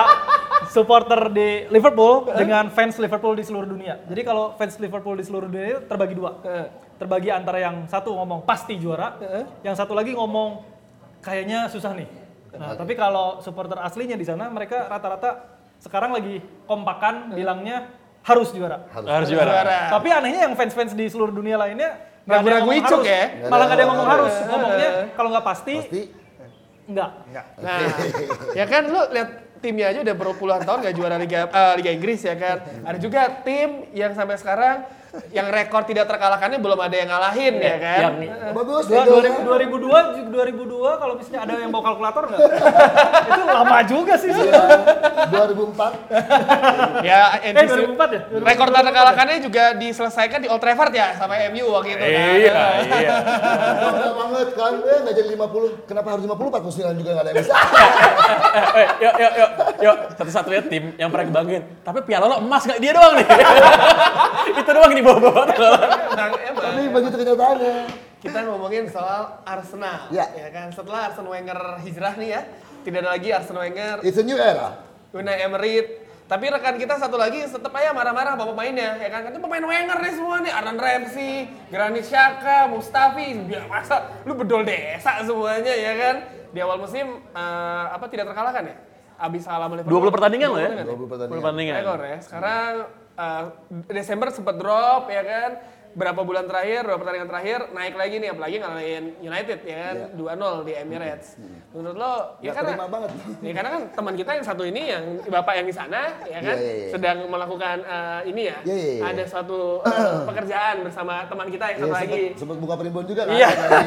supporter 0.74 1.22
di 1.30 1.50
Liverpool 1.70 2.34
dengan 2.34 2.74
fans 2.74 2.98
Liverpool 2.98 3.38
di 3.38 3.44
seluruh 3.46 3.70
dunia. 3.70 4.02
Jadi 4.10 4.22
kalau 4.26 4.58
fans 4.58 4.82
Liverpool 4.82 5.16
di 5.22 5.26
seluruh 5.26 5.46
dunia 5.46 5.86
terbagi 5.86 6.16
dua. 6.18 6.42
Terbagi 6.98 7.30
antara 7.30 7.62
yang 7.62 7.86
satu 7.86 8.16
ngomong 8.16 8.46
pasti 8.48 8.78
juara, 8.80 9.18
yang 9.62 9.76
satu 9.78 9.94
lagi 9.94 10.18
ngomong 10.18 10.66
kayaknya 11.22 11.70
susah 11.70 11.94
nih. 11.94 12.10
Nah, 12.54 12.78
tapi 12.78 12.94
kalau 12.94 13.42
supporter 13.42 13.82
aslinya 13.82 14.14
di 14.14 14.26
sana 14.26 14.50
mereka 14.50 14.86
rata-rata 14.86 15.58
sekarang 15.82 16.14
lagi 16.16 16.40
kompakan 16.70 17.34
bilangnya 17.34 18.03
harus 18.24 18.50
juara. 18.50 18.78
Harus 18.90 19.28
juara. 19.28 19.52
Juara. 19.52 19.80
Tapi 19.92 20.08
anehnya 20.10 20.48
yang 20.48 20.56
fans-fans 20.56 20.92
di 20.92 21.06
seluruh 21.06 21.32
dunia 21.32 21.56
lainnya 21.56 22.00
nggak 22.24 22.32
ada 22.32 22.32
yang 22.32 22.40
Ragu-ragu 22.40 22.64
ngomong 22.66 22.80
icuk 22.82 23.00
harus. 23.00 23.12
ya? 23.12 23.24
Malah 23.46 23.64
nggak 23.64 23.76
ada 23.76 23.82
yang 23.82 23.92
ngomong 23.92 24.06
Nggak 24.06 24.18
harus. 24.18 24.34
Ngomongnya 24.46 24.90
kalau 25.12 25.30
nggak 25.30 25.46
pasti, 25.46 25.76
Pasti 25.78 26.02
nggak. 26.84 27.10
Nah, 27.60 27.80
ya 28.52 28.66
kan 28.66 28.84
lu 28.86 29.02
lihat 29.12 29.30
timnya 29.60 29.88
aja 29.88 30.00
udah 30.04 30.12
berpuluhan 30.14 30.60
tahun 30.60 30.84
gak 30.84 30.92
juara 30.94 31.16
Liga 31.16 31.48
eh, 31.48 31.74
Liga 31.80 31.92
Inggris 31.92 32.20
ya 32.20 32.36
kan. 32.36 32.58
Ada 32.84 32.98
juga 33.00 33.22
tim 33.44 33.88
yang 33.92 34.12
sampai 34.12 34.36
sekarang 34.36 34.84
yang 35.30 35.48
rekor 35.48 35.86
tidak 35.86 36.10
terkalahkannya 36.10 36.58
belum 36.58 36.80
ada 36.80 36.96
yang 36.96 37.08
ngalahin 37.08 37.56
ya 37.62 37.76
kan. 37.80 38.00
Yang 38.02 38.16
bagus. 38.52 38.84
Dua- 38.88 39.06
Edo. 39.06 39.24
2002, 39.46 40.36
2002 40.36 41.00
kalau 41.00 41.14
misalnya 41.16 41.40
ada 41.44 41.54
yang 41.56 41.72
bawa 41.72 41.84
kalkulator 41.86 42.24
nggak? 42.28 42.42
itu 43.30 43.42
lama 43.46 43.78
juga 43.88 44.14
sih. 44.20 44.32
Iya, 45.34 45.50
2004 45.50 46.14
ya 47.10 47.22
Eh 47.36 47.52
NTC 47.52 47.72
2004 47.90 48.16
ya? 48.16 48.22
rekor 48.44 48.68
tak 48.70 48.84
terkalahkannya 48.84 49.38
juga 49.42 49.64
diselesaikan 49.74 50.40
di 50.40 50.48
Old 50.48 50.62
Trafford 50.62 50.94
ya 50.94 51.18
sama 51.18 51.34
MU 51.50 51.66
waktu 51.72 51.90
itu 51.92 51.98
kan. 51.98 52.08
Iya, 52.08 52.58
iya. 52.94 53.16
Bangga 53.76 54.10
banget 54.14 54.48
kan, 54.54 54.74
eh 54.80 54.98
nggak 55.02 55.16
jadi 55.16 55.30
50. 55.36 55.90
Kenapa 55.90 56.08
harus 56.12 56.24
50? 56.24 56.38
49 56.38 57.00
juga 57.00 57.10
nggak 57.12 57.24
ada 57.24 57.32
yang 57.32 57.40
bisa. 57.40 57.54
eh, 58.74 58.88
yuk, 59.00 59.14
yuk, 59.18 59.34
yuk, 59.34 59.52
yuk. 59.82 59.98
Satu-satunya 60.14 60.62
tim 60.64 60.84
yang 60.96 61.10
pernah 61.10 61.26
kebanggain. 61.28 61.64
Tapi 61.82 62.00
piala 62.04 62.26
lo 62.28 62.38
emas 62.40 62.64
gak 62.64 62.78
dia 62.78 62.94
doang 62.94 63.18
nih. 63.18 63.28
Itu 64.54 64.70
doang 64.70 64.92
nih 64.92 65.04
bawa-bawa. 65.04 65.44
Tapi 66.54 66.82
begitu 66.90 67.16
kenyataannya. 67.18 67.76
Kita 68.20 68.40
ngomongin 68.48 68.88
soal 68.88 69.44
Arsenal 69.44 70.08
Ya. 70.08 70.24
ya 70.32 70.48
kan. 70.48 70.72
Setelah 70.72 71.12
Arsene 71.12 71.28
Wenger 71.28 71.60
hijrah 71.84 72.16
nih 72.16 72.30
ya, 72.32 72.42
tidak 72.82 73.04
ada 73.04 73.10
lagi 73.12 73.30
Arsene 73.30 73.60
Wenger 73.60 73.96
It's 74.00 74.16
a 74.16 74.24
new 74.24 74.40
era. 74.40 74.80
Unai 75.14 75.46
Emery. 75.46 76.02
Tapi 76.26 76.50
rekan 76.50 76.82
kita 76.82 76.98
satu 76.98 77.14
lagi 77.20 77.46
tetap 77.46 77.70
aja 77.78 77.94
marah-marah 77.94 78.34
sama 78.34 78.50
pemainnya, 78.50 78.98
ya 78.98 79.10
kan? 79.12 79.30
Itu 79.30 79.38
pemain 79.38 79.62
Wenger 79.62 79.98
nih 80.02 80.14
semua 80.18 80.42
nih, 80.42 80.52
Aaron 80.56 80.78
Ramsey, 80.82 81.34
Granit 81.70 82.06
Xhaka, 82.10 82.66
Mustafi, 82.72 83.38
bilang 83.46 83.70
masa 83.70 84.24
lu 84.26 84.34
bedol 84.34 84.66
desa 84.66 85.22
semuanya 85.22 85.74
ya 85.78 85.94
kan? 85.94 86.16
Di 86.50 86.60
awal 86.64 86.82
musim 86.82 87.22
eh, 87.22 87.86
apa 87.94 88.10
tidak 88.10 88.34
terkalahkan 88.34 88.64
ya? 88.66 88.76
Abis 89.22 89.46
salah 89.46 89.70
Liverpool. 89.70 90.10
20 90.10 90.16
pertandingan 90.16 90.50
loh 90.50 90.62
ya. 90.64 90.70
20 90.82 91.12
pertandingan. 91.12 91.38
20 91.38 91.44
pertandingan. 91.46 91.76
Rekor 91.86 92.02
ya. 92.02 92.18
Sekarang 92.24 92.74
eh, 93.14 93.44
Desember 93.94 94.28
sempat 94.34 94.56
drop 94.58 95.04
ya 95.14 95.22
kan. 95.22 95.52
Berapa 95.94 96.26
bulan 96.26 96.50
terakhir, 96.50 96.90
berapa 96.90 96.98
pertandingan 96.98 97.30
terakhir 97.30 97.60
naik 97.70 97.94
lagi 97.94 98.16
nih 98.18 98.30
apalagi 98.34 98.58
ngalahin 98.58 99.04
United 99.22 99.60
ya 99.62 99.78
kan 99.78 99.96
2-0 100.18 100.66
di 100.66 100.74
Emirates. 100.74 101.38
Menurut 101.70 101.94
lo 101.94 102.14
ya 102.42 102.50
Nggak 102.50 102.54
karena 102.58 102.70
terima 102.74 102.88
banget. 102.90 103.10
Ya 103.46 103.52
karena 103.54 103.70
kan 103.70 103.82
teman 103.94 104.14
kita 104.18 104.32
yang 104.34 104.46
satu 104.46 104.64
ini 104.66 104.82
yang 104.90 105.04
bapak 105.30 105.54
yang 105.62 105.68
di 105.70 105.76
sana 105.78 106.02
ya 106.26 106.40
kan 106.42 106.58
Iya, 106.58 106.66
iya, 106.66 106.74
iya. 106.74 106.90
sedang 106.90 107.18
melakukan 107.30 107.78
eh, 107.86 108.20
ini 108.26 108.42
ya. 108.50 108.58
Iya, 108.66 108.74
iya, 108.74 108.90
iya. 108.98 109.04
Ada 109.06 109.24
suatu 109.30 109.60
eh, 109.86 110.18
pekerjaan 110.26 110.76
bersama 110.82 111.14
teman 111.30 111.48
kita 111.54 111.66
yang 111.70 111.78
Iya, 111.78 111.86
satu 111.86 111.94
lagi. 111.94 112.24
sempat, 112.42 112.58
buka 112.58 112.74
primbon 112.74 113.06
juga 113.06 113.22
kan. 113.30 113.34
Iya. 113.38 113.50
Sekali, 113.54 113.86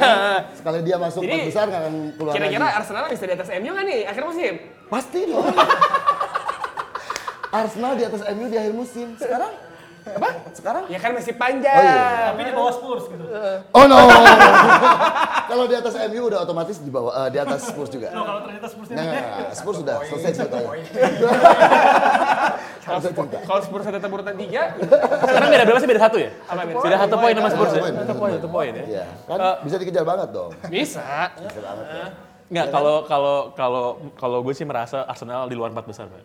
sekali 0.62 0.78
dia 0.86 0.96
masuk 1.02 1.20
Jadi, 1.26 1.32
empat 1.34 1.48
besar 1.50 1.66
akan 1.66 1.92
keluar 2.14 2.32
Kira-kira. 2.38 2.66
Arsenal 2.70 3.04
bisa 3.10 3.24
di 3.26 3.34
atas 3.34 3.48
MU 3.50 3.70
nggak 3.74 3.84
nih 3.84 4.00
akhir 4.06 4.22
musim? 4.22 4.52
Pasti 4.86 5.20
dong. 5.26 5.42
Arsenal 7.50 7.92
di 7.98 8.04
atas 8.06 8.22
MU 8.30 8.46
di 8.46 8.56
akhir 8.56 8.74
musim. 8.74 9.06
Sekarang 9.18 9.50
apa? 10.06 10.28
Sekarang? 10.54 10.84
Ya 10.86 10.98
kan 11.02 11.10
masih 11.12 11.34
panjang. 11.34 11.74
Oh, 11.74 11.82
iya. 11.82 12.30
Tapi 12.30 12.42
di 12.46 12.54
bawah 12.54 12.72
Spurs 12.72 13.04
gitu. 13.10 13.24
Oh 13.74 13.84
no. 13.90 13.98
Kalau 15.50 15.64
di 15.66 15.74
atas 15.78 15.94
MU 16.10 16.22
udah 16.26 16.38
otomatis 16.42 16.76
di 16.78 16.90
bawah 16.90 17.12
eh, 17.26 17.28
di 17.34 17.38
atas 17.38 17.70
Spurs 17.70 17.90
juga. 17.90 18.10
Oh, 18.14 18.26
kalau 18.26 18.40
ternyata 18.42 18.66
Spursnya 18.66 18.94
Nah, 18.98 19.04
nah, 19.06 19.22
nah, 19.46 19.54
Spurs 19.54 19.76
sudah 19.78 19.96
selesai 20.10 20.30
ceritanya. 20.42 20.70
Kalau 22.86 22.98
Spurs, 23.02 23.62
Spurs 23.66 23.84
ada 23.86 23.98
urutan 24.06 24.34
tiga, 24.38 24.74
Sekarang 25.26 25.48
beda 25.50 25.64
berapa 25.66 25.80
sih? 25.82 25.88
Beda 25.90 26.02
satu 26.02 26.16
ya? 26.22 26.30
Apa 26.46 26.62
beda? 26.66 26.78
Beda 26.82 26.96
satu 27.02 27.14
poin 27.18 27.34
sama 27.34 27.50
Spurs 27.50 27.72
ya? 27.74 27.78
Satu 27.78 27.82
poin, 27.82 27.94
Satu 27.94 28.14
poin, 28.14 28.30
satu 28.38 28.48
poin 28.50 28.72
ya. 28.74 28.84
Iya, 28.86 29.04
kan 29.26 29.38
bisa 29.66 29.76
dikejar 29.78 30.04
banget 30.06 30.28
dong. 30.30 30.50
bisa. 30.66 31.30
Bisa 31.34 31.60
banget 31.62 31.86
ya. 31.90 32.06
Enggak, 32.46 32.66
kalau 32.70 32.96
kalau 33.10 33.36
kalau 33.58 33.84
kalau 34.14 34.38
gue 34.42 34.54
sih 34.54 34.62
merasa 34.62 35.02
Arsenal 35.02 35.50
di 35.50 35.58
luar 35.58 35.74
empat 35.74 35.86
besar, 35.86 36.06
Pak. 36.06 36.22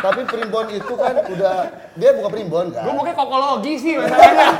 Tapi 0.00 0.20
primbon 0.24 0.66
itu 0.68 0.92
kan 0.94 1.14
udah 1.16 1.54
dia 1.94 2.10
bukan 2.12 2.30
primbon 2.30 2.66
kan. 2.70 2.82
Gue 2.84 2.94
mungkin 2.94 3.14
kokologi 3.14 3.74
sih 3.78 3.92
masalahnya. 3.96 4.48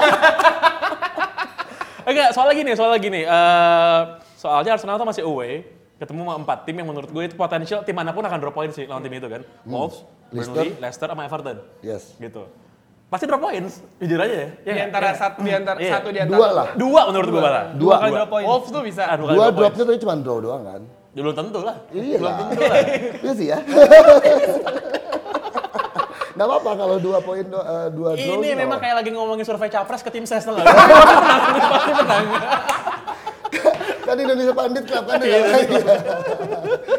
Enggak, 2.05 2.29
soal 2.37 2.47
lagi 2.47 2.61
nih, 2.61 2.75
soal 2.77 2.91
lagi 2.93 3.09
nih. 3.09 3.25
Eh, 3.25 4.01
soalnya 4.37 4.77
Arsenal 4.77 4.95
tuh 4.95 5.09
masih 5.09 5.25
away, 5.25 5.65
ketemu 5.97 6.21
sama 6.23 6.33
empat 6.37 6.59
tim 6.69 6.77
yang 6.77 6.85
menurut 6.85 7.09
gue 7.09 7.23
itu 7.25 7.35
potensial 7.35 7.81
tim 7.81 7.97
mana 7.97 8.13
pun 8.13 8.21
akan 8.21 8.39
drop 8.39 8.53
poin 8.53 8.69
sih 8.69 8.85
lawan 8.85 9.01
tim 9.01 9.13
itu 9.13 9.25
kan. 9.25 9.41
Wolves, 9.65 10.05
Burnley, 10.29 10.77
Leicester, 10.77 11.09
sama 11.09 11.25
Everton. 11.25 11.65
Yes. 11.81 12.13
Gitu. 12.17 12.45
Pasti 13.09 13.25
drop 13.25 13.41
points, 13.41 13.81
jujur 13.97 14.19
aja 14.19 14.35
ya. 14.35 14.49
di 14.65 14.81
antara 14.83 15.09
satu 15.15 15.39
di 15.41 15.49
antara 15.49 15.77
Iya. 15.79 15.91
satu 15.93 16.09
di 16.11 16.19
antara 16.19 16.37
Dua 16.37 16.49
lah. 16.51 16.67
Dua 16.75 17.01
menurut 17.09 17.29
gue 17.31 17.41
malah. 17.41 17.65
Dua. 17.73 17.95
kali 17.97 18.11
drop 18.13 18.29
poin. 18.29 18.45
Wolves 18.45 18.69
tuh 18.69 18.83
bisa. 18.85 19.03
Ah, 19.07 19.17
dua 19.17 19.29
Dua 19.29 19.33
drop 19.33 19.45
points. 19.45 19.57
dropnya 19.57 19.85
tadi 19.87 19.99
cuma 20.01 20.15
draw 20.19 20.39
doang 20.41 20.63
kan. 20.63 20.83
Ya, 21.15 21.23
belum 21.23 21.33
tentu 21.33 21.63
lah. 21.63 21.77
Iya 21.89 22.19
Belum 22.19 22.27
lah. 22.27 22.37
tentu 22.43 22.61
lah. 22.61 22.77
Iya 23.17 23.33
sih 23.33 23.47
ya. 23.47 23.59
Gak 26.35 26.43
apa-apa 26.45 26.71
kalau 26.75 26.97
dua 26.99 27.23
poin 27.23 27.47
eh, 27.47 27.89
dua 27.95 28.19
draw. 28.19 28.43
Ini 28.43 28.59
memang 28.59 28.83
kayak 28.83 28.97
lagi 28.99 29.11
ngomongin 29.15 29.47
survei 29.47 29.71
capres 29.71 30.03
ke 30.03 30.11
tim 30.11 30.27
ses 30.27 30.43
nggak? 30.43 30.67
Pasti 30.67 31.93
menang, 31.95 32.25
kan 34.05 34.17
Indonesia 34.19 34.51
Pandit 34.53 34.85
Club 34.85 35.05
kan 35.07 35.19
Iya. 35.23 35.39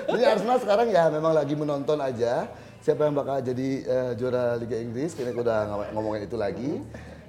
Jadi 0.08 0.24
Arsenal 0.24 0.58
sekarang 0.58 0.88
ya 0.88 1.12
memang 1.12 1.36
lagi 1.36 1.52
menonton 1.52 2.00
aja 2.00 2.48
siapa 2.80 3.04
yang 3.04 3.14
bakal 3.14 3.44
jadi 3.44 3.70
eh, 3.84 4.12
juara 4.16 4.56
Liga 4.56 4.80
Inggris. 4.80 5.12
Kita 5.12 5.36
udah 5.36 5.60
ngom- 5.68 5.92
ngomongin 5.92 6.24
itu 6.24 6.40
lagi. 6.40 6.80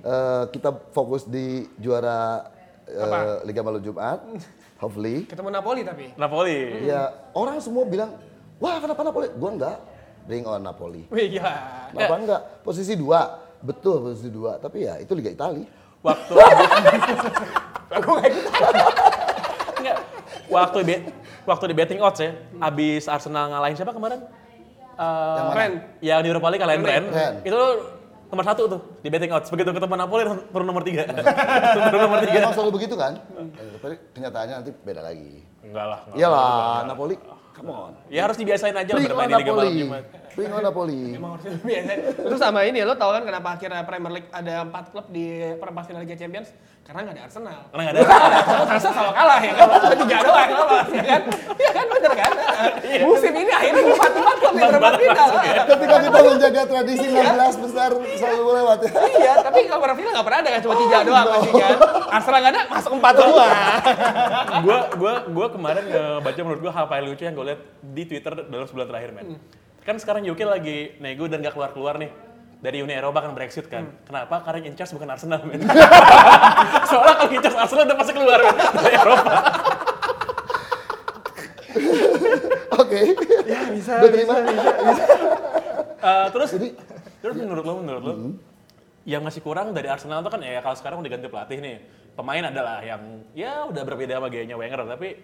Eh, 0.07 0.43
kita 0.55 0.71
fokus 0.95 1.27
di 1.27 1.67
juara 1.77 2.47
eh, 2.87 3.35
Liga 3.45 3.61
Malam 3.61 3.83
Jumat. 3.83 4.21
Hopefully. 4.83 5.25
Ketemu 5.25 5.49
Napoli 5.51 5.81
tapi. 5.83 6.07
Napoli. 6.15 6.85
Ya 6.85 7.09
orang 7.33 7.59
semua 7.59 7.85
bilang, 7.85 8.13
wah 8.57 8.77
kenapa 8.77 9.01
Napoli? 9.03 9.29
Gua 9.35 9.51
enggak. 9.51 9.79
Bring 10.27 10.43
on 10.43 10.59
Napoli. 10.59 11.07
Wih 11.09 11.27
gila. 11.33 11.55
Kenapa 11.91 12.15
enggak? 12.19 12.41
Posisi 12.61 12.93
dua. 12.93 13.41
Betul 13.59 14.03
posisi 14.05 14.29
dua. 14.29 14.59
Tapi 14.59 14.85
ya 14.85 14.99
itu 14.99 15.15
Liga 15.15 15.31
Italia. 15.31 15.65
Waktu 16.03 16.33
Aku 17.97 18.11
nggak. 18.13 18.33
Enggak. 19.79 19.99
Waktu 20.47 20.79
di 20.83 20.95
waktu 21.47 21.65
di 21.71 21.75
betting 21.75 22.01
odds 22.03 22.21
ya, 22.21 22.35
abis 22.59 23.07
Arsenal 23.07 23.51
ngalahin 23.51 23.75
siapa 23.75 23.95
kemarin? 23.95 24.21
Eh, 24.97 25.37
Yang 25.37 25.45
mana? 25.45 25.53
Keren. 25.55 25.73
yang 26.01 26.21
di 26.21 26.29
Europa 26.29 26.47
League 26.49 26.63
kalahin 26.63 26.83
Ren. 26.83 27.05
Ren. 27.05 27.05
Ren. 27.13 27.35
Itu 27.45 27.61
nomor 28.37 28.47
satu 28.53 28.63
tuh 28.69 28.81
di 29.01 29.09
betting 29.09 29.33
odds. 29.33 29.49
Begitu 29.49 29.73
ketemu 29.73 29.97
Napoli 29.97 30.23
turun 30.53 30.67
nomor 30.69 30.85
tiga. 30.85 31.09
turun 31.89 32.01
nomor 32.05 32.21
tiga. 32.21 32.39
Emang 32.45 32.53
selalu 32.53 32.71
begitu 32.77 32.95
kan? 33.01 33.17
Tapi 33.81 33.97
kenyataannya 34.13 34.55
nanti 34.61 34.71
beda 34.85 35.01
lagi. 35.01 35.41
Enggak 35.65 35.87
lah. 35.89 36.01
enggak. 36.05 36.21
Iyalah, 36.21 36.79
Napoli. 36.85 37.17
Come 37.57 37.73
on. 37.73 37.93
Ya 38.13 38.29
harus 38.29 38.37
dibiasain 38.37 38.77
aja 38.77 38.93
Bring 38.93 39.09
bermain 39.09 39.33
di 39.33 39.41
Liga 39.41 39.53
Malam 39.57 39.65
Napoli. 39.65 39.81
Jumat. 39.81 40.05
Bring 40.37 40.53
on 40.53 40.61
Napoli. 40.61 41.01
Biasa. 41.65 41.93
Terus 42.13 42.41
sama 42.45 42.61
ini 42.69 42.85
lo 42.85 42.93
tau 43.01 43.17
kan 43.17 43.25
kenapa 43.25 43.49
akhirnya 43.57 43.81
Premier 43.89 44.13
League 44.21 44.29
ada 44.29 44.69
empat 44.69 44.93
klub 44.93 45.09
di 45.09 45.57
perempat 45.57 45.89
final 45.89 46.05
Liga 46.05 46.21
Champions? 46.21 46.53
Karena 46.85 47.09
nggak 47.09 47.15
ada 47.17 47.23
Arsenal. 47.25 47.61
Karena 47.73 47.83
nggak 47.89 47.95
ada. 47.97 48.01
Arsenal 48.77 48.93
selalu 48.93 49.13
kalah 49.17 49.41
ya 49.41 49.53
kan? 49.57 49.67
Cuma 49.73 49.97
tiga 49.97 50.17
doang 50.21 50.51
lolos 50.53 50.89
ya 50.93 51.05
kan? 51.09 51.23
Iya 51.57 51.71
kan 51.73 51.87
bener 51.89 52.13
kan? 52.13 52.33
Musim 53.09 53.33
ini 53.33 53.53
akhirnya 53.57 53.83
di 54.57 54.63
perempat 54.65 54.95
final. 54.97 55.29
Ketika 55.69 55.97
kita 56.01 56.19
menjaga 56.25 56.63
tradisi 56.65 57.07
16 57.13 57.65
besar 57.69 57.91
selalu 57.93 58.45
lewat 58.57 58.79
ya. 58.83 58.93
Iya, 59.17 59.33
tapi 59.45 59.59
kalau 59.69 59.81
perempat 59.85 59.99
final 60.01 60.13
nggak 60.17 60.27
pernah 60.27 60.41
ada 60.41 60.51
kan? 60.51 60.61
Cuma 60.65 60.75
tiga 60.81 60.97
doang 61.05 61.27
pasti 61.29 61.51
kan? 61.53 61.77
Arsenal 62.17 62.39
nggak 62.41 62.53
ada, 62.53 62.63
masuk 62.73 62.93
empat 62.97 63.15
semua. 63.21 63.47
gua 64.65 64.79
gua 64.97 65.15
gua 65.29 65.47
kemarin 65.53 65.85
ngebaca 65.87 66.41
menurut 66.41 66.61
gua 66.65 66.73
hal 66.73 66.87
paling 66.89 67.09
lucu 67.13 67.23
yang 67.23 67.35
gue 67.37 67.47
lihat 67.53 67.61
di 67.81 68.03
Twitter 68.09 68.33
dalam 68.49 68.67
sebulan 68.67 68.87
terakhir 68.89 69.11
men. 69.13 69.27
Kan 69.87 69.97
sekarang 70.03 70.27
UK 70.27 70.41
lagi 70.43 70.99
nego 70.99 71.31
dan 71.31 71.45
gak 71.45 71.55
keluar 71.55 71.71
keluar 71.71 71.95
nih 72.01 72.11
dari 72.59 72.81
Uni 72.83 72.95
Eropa 72.97 73.23
kan 73.23 73.37
Brexit 73.37 73.69
kan. 73.69 73.87
Kenapa? 74.09 74.43
Karena 74.43 74.65
yang 74.65 74.73
in 74.73 74.77
charge 74.79 74.93
bukan 74.97 75.09
Arsenal 75.13 75.41
men. 75.45 75.61
Soalnya 76.91 77.15
kalau 77.21 77.31
in 77.31 77.41
charge 77.45 77.59
Arsenal 77.59 77.85
udah 77.87 77.97
pasti 77.99 78.13
keluar 78.17 78.39
men 78.43 78.57
dari 78.57 78.97
Eropa. 78.97 79.35
Oke. 82.77 83.01
Ya 83.77 83.83
bisa. 83.85 83.93
Gue 84.01 84.11
terima. 84.13 84.35
Eh, 86.07 86.29
terus 86.31 86.55
terus 87.19 87.35
menurut 87.35 87.65
lo 87.67 87.83
menurut 87.83 88.03
lo 88.05 88.15
yang 89.09 89.27
masih 89.27 89.43
kurang 89.43 89.75
dari 89.75 89.91
Arsenal 89.91 90.23
itu 90.23 90.31
kan 90.31 90.39
ya 90.39 90.63
kalau 90.63 90.77
sekarang 90.79 91.03
udah 91.03 91.11
ganti 91.11 91.27
pelatih 91.27 91.59
nih. 91.59 91.77
Pemain 92.15 92.47
adalah 92.47 92.79
yang 92.79 93.27
ya 93.35 93.67
udah 93.67 93.83
berbeda 93.83 94.23
sama 94.23 94.31
gayanya 94.31 94.55
Wenger 94.55 94.87
tapi 94.87 95.19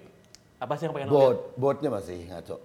apa 0.59 0.73
sih 0.75 0.91
yang 0.91 0.95
pengen? 0.97 1.09
Board, 1.13 1.55
boardnya 1.55 1.91
masih 1.93 2.27
ngaco. 2.27 2.57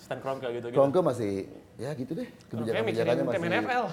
Stan 0.00 0.24
Kroenke 0.24 0.48
gitu 0.56 0.72
gitu. 0.72 0.78
Kroenke 0.78 1.04
masih 1.04 1.44
ya 1.76 1.90
gitu 1.92 2.16
deh. 2.16 2.28
Kebijakan-kebijakannya 2.48 3.24
masih 3.28 3.40
NFL. 3.44 3.84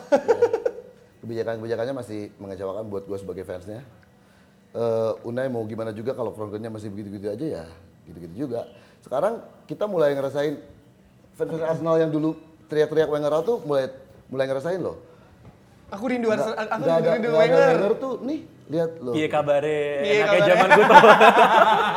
kebijakan-kebijakannya 1.25 1.93
masih 1.97 2.19
mengecewakan 2.39 2.83
buat 2.87 3.03
gue 3.03 3.17
sebagai 3.19 3.43
fansnya. 3.43 3.83
Eh, 4.71 5.27
Unai 5.27 5.51
mau 5.51 5.65
gimana 5.67 5.91
juga 5.91 6.15
kalau 6.15 6.31
Kroenke-nya 6.31 6.71
masih 6.71 6.87
begitu-gitu 6.87 7.27
aja 7.27 7.45
ya 7.59 7.65
gitu-gitu 8.07 8.47
juga. 8.47 8.69
Sekarang 9.03 9.43
kita 9.67 9.89
mulai 9.91 10.15
ngerasain 10.15 10.55
fans 11.49 11.63
Arsenal 11.65 11.95
yang 11.97 12.11
dulu 12.13 12.37
teriak-teriak 12.69 13.09
Wenger 13.09 13.33
tuh 13.41 13.57
mulai 13.65 13.89
mulai 14.31 14.45
ngerasain 14.47 14.79
loh. 14.79 14.97
Aku 15.91 16.07
rindu 16.07 16.31
Arsenal, 16.31 16.55
aku 16.55 16.87
ada, 16.87 17.09
rindu 17.19 17.29
ada 17.31 17.39
Wenger. 17.43 17.67
Wenger 17.75 17.93
tuh 17.99 18.13
nih 18.23 18.39
lihat 18.71 18.91
loh. 19.03 19.11
Iya 19.11 19.27
kabare, 19.27 19.83
Iya, 20.07 20.13
enaknya 20.23 20.41
zaman 20.55 20.67
gue 20.79 20.85
tuh. 20.87 20.99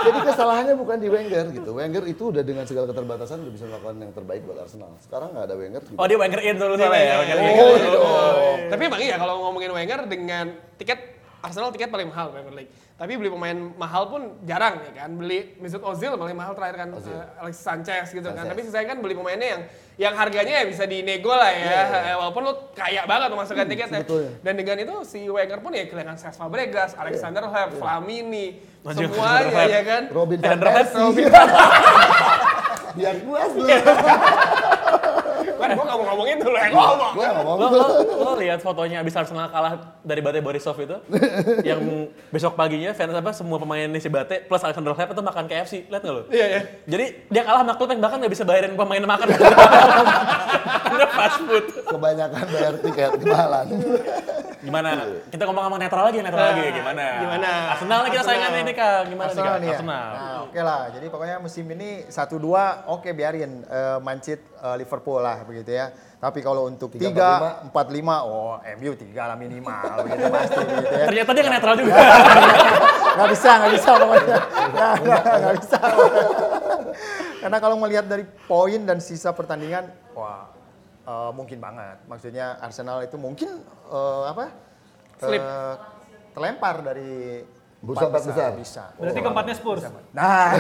Jadi 0.05 0.19
kesalahannya 0.27 0.75
bukan 0.75 0.97
di 0.99 1.09
Wenger 1.09 1.45
gitu. 1.55 1.71
Wenger 1.71 2.05
itu 2.11 2.23
udah 2.35 2.43
dengan 2.43 2.65
segala 2.67 2.91
keterbatasan 2.91 3.47
udah 3.47 3.53
bisa 3.55 3.65
melakukan 3.71 3.95
yang 4.03 4.11
terbaik 4.11 4.43
buat 4.43 4.59
Arsenal. 4.67 4.91
Sekarang 4.99 5.31
nggak 5.31 5.45
ada 5.47 5.55
Wenger. 5.55 5.83
Gitu. 5.87 5.95
Oh 5.95 6.07
dia 6.11 6.19
Wenger 6.19 6.41
in 6.43 6.57
dulu 6.59 6.75
salah 6.75 6.99
ya, 6.99 7.15
Wenger 7.23 7.39
in. 7.39 7.47
Oh, 7.55 7.75
iya 7.79 7.89
dong. 7.95 8.57
Tapi 8.75 8.83
emang 8.91 9.03
iya 9.07 9.17
kalau 9.23 9.35
ngomongin 9.47 9.71
Wenger 9.71 10.01
dengan 10.11 10.45
tiket 10.75 11.14
Arsenal 11.45 11.69
tiket 11.69 11.93
paling 11.93 12.09
mahal 12.09 12.33
Premier 12.33 12.57
League. 12.57 12.73
Tapi 12.97 13.21
beli 13.21 13.29
pemain 13.29 13.53
mahal 13.77 14.09
pun 14.09 14.41
jarang 14.49 14.81
ya 14.81 15.05
kan. 15.05 15.13
Beli 15.13 15.53
Mesut 15.61 15.85
Ozil 15.85 16.17
paling 16.17 16.33
mahal 16.33 16.57
terakhir 16.57 16.77
kan 16.81 16.89
eh, 16.97 17.43
Alexis 17.45 17.61
Sanchez 17.61 18.07
gitu 18.09 18.25
kan. 18.25 18.49
Sanchez. 18.49 18.51
Tapi 18.57 18.61
sisanya 18.65 18.87
kan 18.97 18.99
beli 19.05 19.13
pemainnya 19.13 19.49
yang 19.53 19.63
yang 19.95 20.15
harganya 20.17 20.63
ya 20.63 20.65
bisa 20.65 20.89
dinego 20.89 21.29
lah 21.37 21.53
ya. 21.53 21.81
Eh, 22.11 22.17
Walaupun 22.17 22.43
lu 22.49 22.53
kaya 22.73 23.05
banget 23.05 23.29
tuh 23.29 23.39
masukkan 23.39 23.67
tiketnya. 23.69 24.01
sebetulnya. 24.01 24.33
Dan 24.41 24.53
dengan 24.57 24.77
itu 24.81 24.95
si 25.05 25.21
Wenger 25.29 25.61
pun 25.61 25.77
ya 25.77 25.85
kehilangan 25.85 26.17
Cesc 26.17 26.41
Fabregas, 26.41 26.97
Alexander 26.97 27.45
Hleb, 27.45 27.77
Flamini, 27.77 28.65
Anjir, 28.81 29.13
semuanya 29.13 29.63
ya 29.69 29.83
kan. 29.85 30.03
Robin 30.09 30.41
van 30.41 30.57
Van 30.57 30.61
Persie. 30.65 31.13
Persie. 31.29 31.29
Biar 32.95 33.17
puas 33.27 33.51
lu. 33.53 33.67
Kan 35.65 35.77
gua 35.77 35.85
nggak 35.89 35.99
mau 35.99 36.07
ngomongin 36.13 36.37
tuh 36.37 36.51
lo 36.53 36.59
yang 36.61 36.75
ngomong. 36.77 37.13
Gue 37.17 37.27
ngomong. 37.27 37.57
Lo, 37.57 37.67
lo, 37.73 37.87
lo 38.21 38.33
lihat 38.37 38.61
fotonya 38.61 39.01
abis 39.01 39.15
Arsenal 39.17 39.49
kalah 39.49 39.73
dari 40.05 40.21
Bate 40.21 40.45
Borisov 40.45 40.77
itu, 40.77 40.97
yang 41.69 41.81
besok 42.29 42.53
paginya 42.53 42.93
fans 42.93 43.17
apa 43.17 43.33
semua 43.33 43.57
pemain 43.57 43.89
si 43.97 44.09
Bate 44.13 44.45
plus 44.45 44.61
Alexander 44.61 44.93
Hleb 44.93 45.17
itu 45.17 45.23
makan 45.25 45.45
KFC, 45.49 45.89
lihat 45.89 46.03
nggak 46.05 46.15
lo? 46.15 46.23
Iya 46.29 46.47
ya. 46.47 46.61
Jadi 46.85 47.07
dia 47.33 47.43
kalah 47.43 47.65
sama 47.65 47.75
klub 47.81 47.89
yang 47.89 48.03
bahkan 48.05 48.21
nggak 48.21 48.33
bisa 48.33 48.45
bayarin 48.45 48.77
pemain 48.77 49.05
makan. 49.05 49.27
Karena 50.85 51.07
fast 51.11 51.39
food. 51.43 51.65
Kebanyakan 51.91 52.45
bayar 52.53 52.75
tiket 52.79 53.11
kemahalan. 53.19 53.67
Gimana? 54.65 54.91
Kita 55.29 55.43
ngomong 55.45 55.63
ngomong 55.69 55.81
netral 55.81 56.05
lagi, 56.09 56.19
netral 56.25 56.45
lagi. 56.55 56.65
Gimana? 56.73 57.05
Gimana? 57.21 57.51
Arsenal 57.77 58.01
kita 58.09 58.23
Arsenal. 58.25 58.29
saingan 58.33 58.63
ini 58.65 58.73
kak. 58.73 59.01
Gimana 59.13 59.31
nih 59.31 59.37
Arsenal 59.37 59.53
kak? 59.53 59.61
nih 59.61 59.69
ya. 59.69 59.77
Arsenal. 59.77 60.09
Nah, 60.09 60.37
oke 60.49 60.61
lah. 60.65 60.83
Jadi 60.95 61.07
pokoknya 61.13 61.37
musim 61.43 61.65
ini 61.69 61.91
1-2 62.09 62.89
oke 62.89 63.09
biarin 63.13 63.53
eh, 63.69 63.99
mancit 64.01 64.41
eh, 64.41 64.77
Liverpool 64.81 65.21
lah 65.21 65.45
begitu 65.55 65.71
ya. 65.79 65.95
Tapi 66.19 66.43
kalau 66.43 66.67
untuk 66.67 66.91
Tiga, 66.99 67.63
3 67.71 67.71
4 67.71 67.71
5 67.71 68.27
oh 68.27 68.59
MU 68.59 68.93
3 68.99 69.15
lah 69.15 69.37
minimal 69.39 69.95
begitu 70.03 70.27
pasti 70.35 70.63
gitu 70.67 70.91
ya. 70.91 71.07
Ternyata 71.07 71.31
dia 71.31 71.43
nggak 71.47 71.55
netral 71.55 71.75
juga. 71.79 71.95
Nggak 73.15 73.31
bisa, 73.31 73.51
nggak 73.63 73.73
bisa 73.79 73.91
pokoknya. 73.95 74.39
Nggak, 74.75 74.93
nggak, 75.39 75.55
bisa. 75.63 75.79
Karena 77.47 77.59
kalau 77.63 77.77
melihat 77.79 78.11
dari 78.11 78.27
poin 78.27 78.83
dan 78.83 78.99
sisa 78.99 79.31
pertandingan, 79.31 79.87
wah 80.19 80.51
eh, 81.07 81.31
mungkin 81.31 81.63
banget. 81.63 82.03
Maksudnya 82.11 82.59
Arsenal 82.59 83.07
itu 83.07 83.15
mungkin 83.15 83.63
eh, 83.87 84.23
apa? 84.27 84.51
Slip. 85.23 85.39
Eh, 85.39 85.75
terlempar 86.35 86.83
dari 86.83 87.47
Bursa 87.85 88.09
empat 88.09 88.23
besar. 88.25 88.51
Bisa. 88.57 88.85
Berarti 88.97 89.21
keempatnya 89.21 89.55
Spurs. 89.61 89.85
Nah, 90.17 90.57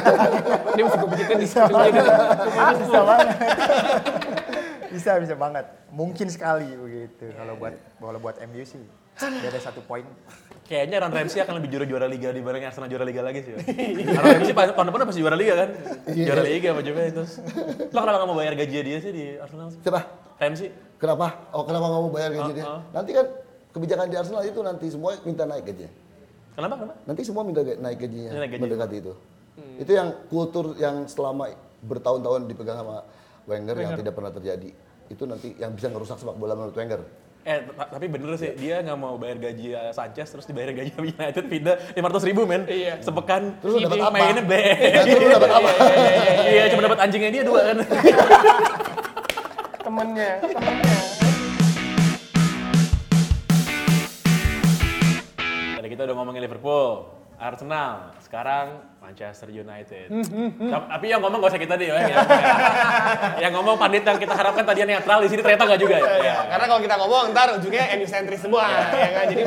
Ini 0.76 0.80
mesti 0.84 0.96
gue 1.00 1.10
bikin 1.16 1.36
di 1.40 1.48
bisa 1.48 1.60
banget. 3.08 3.36
Bisa 4.94 5.18
bisa 5.18 5.34
banget. 5.34 5.66
Mungkin 5.90 6.26
sekali 6.26 6.70
begitu. 6.72 7.30
Kalau 7.30 7.54
buat 7.54 7.74
kalau 7.96 8.18
buat 8.18 8.36
MU 8.44 8.62
sih 8.62 8.78
beda 9.14 9.58
satu 9.58 9.78
poin. 9.80 10.02
Kayaknya 10.64 10.96
Aaron 10.96 11.12
Ramsey 11.12 11.38
akan 11.38 11.60
lebih 11.60 11.68
juara 11.70 11.84
juara 11.84 12.06
liga 12.08 12.32
dibanding 12.32 12.64
Arsenal 12.64 12.88
juara 12.88 13.04
liga 13.04 13.20
lagi 13.20 13.42
sih. 13.42 13.52
Aaron 13.54 14.26
Ramsey 14.34 14.54
pas- 14.54 14.72
tahun 14.72 14.86
depan 14.88 15.06
pasti 15.06 15.20
juara 15.20 15.36
liga 15.36 15.54
kan? 15.54 15.68
Juara 16.08 16.42
liga 16.42 16.66
sama 16.72 16.82
Juventus. 16.82 17.30
Lo 17.90 17.98
kenapa 18.00 18.16
nggak 18.16 18.28
mau 18.28 18.36
bayar 18.36 18.54
gaji 18.56 18.76
dia 18.80 18.98
sih 18.98 19.12
di 19.12 19.24
Arsenal? 19.36 19.68
sih? 19.70 19.78
Siapa? 19.82 20.00
Ramsey? 20.34 20.68
Kenapa? 20.96 21.26
Oh 21.52 21.62
kenapa 21.62 21.84
nggak 21.84 22.00
mau 22.00 22.10
bayar 22.10 22.30
gaji 22.32 22.52
dia? 22.54 22.64
Oh, 22.64 22.74
oh. 22.74 22.80
Nanti 22.90 23.10
kan 23.12 23.26
kebijakan 23.70 24.06
di 24.08 24.16
Arsenal 24.16 24.42
itu 24.42 24.60
nanti 24.62 24.86
semua 24.88 25.10
minta 25.20 25.44
naik 25.44 25.64
gajinya. 25.64 25.92
Kenapa? 26.54 26.74
Kenapa? 26.76 26.94
Nanti 27.04 27.22
semua 27.22 27.42
minta 27.42 27.60
naik 27.62 27.98
gajinya, 28.00 28.30
Naik 28.32 28.50
gaji. 28.50 28.62
mendekati 28.62 28.96
itu. 28.98 29.12
Itu 29.78 29.90
yang 29.90 30.08
kultur 30.26 30.74
yang 30.74 31.06
selama 31.06 31.50
bertahun-tahun 31.82 32.46
dipegang 32.46 32.78
sama 32.78 33.06
Wenger, 33.44 33.76
yang 33.76 33.92
tidak 33.94 34.16
pernah 34.16 34.32
terjadi. 34.32 34.72
Itu 35.06 35.24
nanti 35.24 35.52
yang 35.54 35.72
bisa 35.72 35.88
ngerusak 35.88 36.16
sepak 36.16 36.34
bola 36.34 36.54
menurut 36.54 36.72
Wenger. 36.72 37.00
Eh, 37.44 37.60
ta- 37.70 37.92
tapi 37.92 38.08
bener 38.08 38.32
sih, 38.34 38.56
dia 38.56 38.80
nggak 38.80 38.96
mau 38.96 39.20
bayar 39.20 39.36
gaji 39.36 39.76
Sanchez, 39.92 40.32
terus 40.32 40.48
dibayarin 40.48 40.80
gaji 40.80 40.90
United, 40.96 41.44
pindah 41.44 41.76
500 41.92 42.24
ribu 42.24 42.42
men. 42.44 42.64
Iya. 42.64 42.96
Sepekan, 42.98 43.60
Terus 43.60 43.72
lu 43.74 43.80
dapat 43.84 44.00
apa? 44.00 44.16
mainnya 44.16 44.40
be. 44.42 44.60
Ya, 44.64 45.02
terus 45.04 45.20
lu 45.20 45.30
dapat 45.30 45.50
apa? 45.52 45.70
Iya, 46.46 46.64
cuma 46.72 46.82
dapat 46.82 46.98
anjingnya 47.00 47.30
dia 47.30 47.44
dua 47.44 47.60
kan. 47.62 47.76
temennya, 49.78 50.30
temennya. 50.40 50.98
Tadi 55.74 55.88
kita 55.90 56.02
udah 56.02 56.16
ngomongin 56.16 56.40
Liverpool, 56.40 57.12
Arsenal, 57.44 58.16
sekarang 58.24 58.80
Manchester 59.04 59.52
United. 59.52 60.08
Ta- 60.72 60.96
Tapi 60.96 61.12
yang 61.12 61.20
ngomong 61.20 61.44
gak 61.44 61.52
usah 61.52 61.60
kita 61.60 61.76
deh, 61.76 61.92
ya. 61.92 62.00
yang, 62.00 62.24
yang 63.44 63.52
ngomong 63.52 63.76
pandit 63.76 64.00
yang 64.00 64.16
kita 64.16 64.32
harapkan 64.32 64.64
tadi 64.64 64.80
netral 64.88 65.20
di 65.20 65.28
sini 65.28 65.44
ternyata 65.44 65.68
nggak 65.68 65.76
juga 65.76 66.00
ya. 66.00 66.08
Ya, 66.24 66.34
karena 66.48 66.64
kalau 66.64 66.80
kita 66.80 66.96
ngomong 66.96 67.36
ntar 67.36 67.52
ujungnya 67.60 67.84
MU 68.00 68.08
sentris 68.08 68.40
semua, 68.40 68.64
ya 68.96 69.12
kan? 69.12 69.28
Jadi 69.28 69.44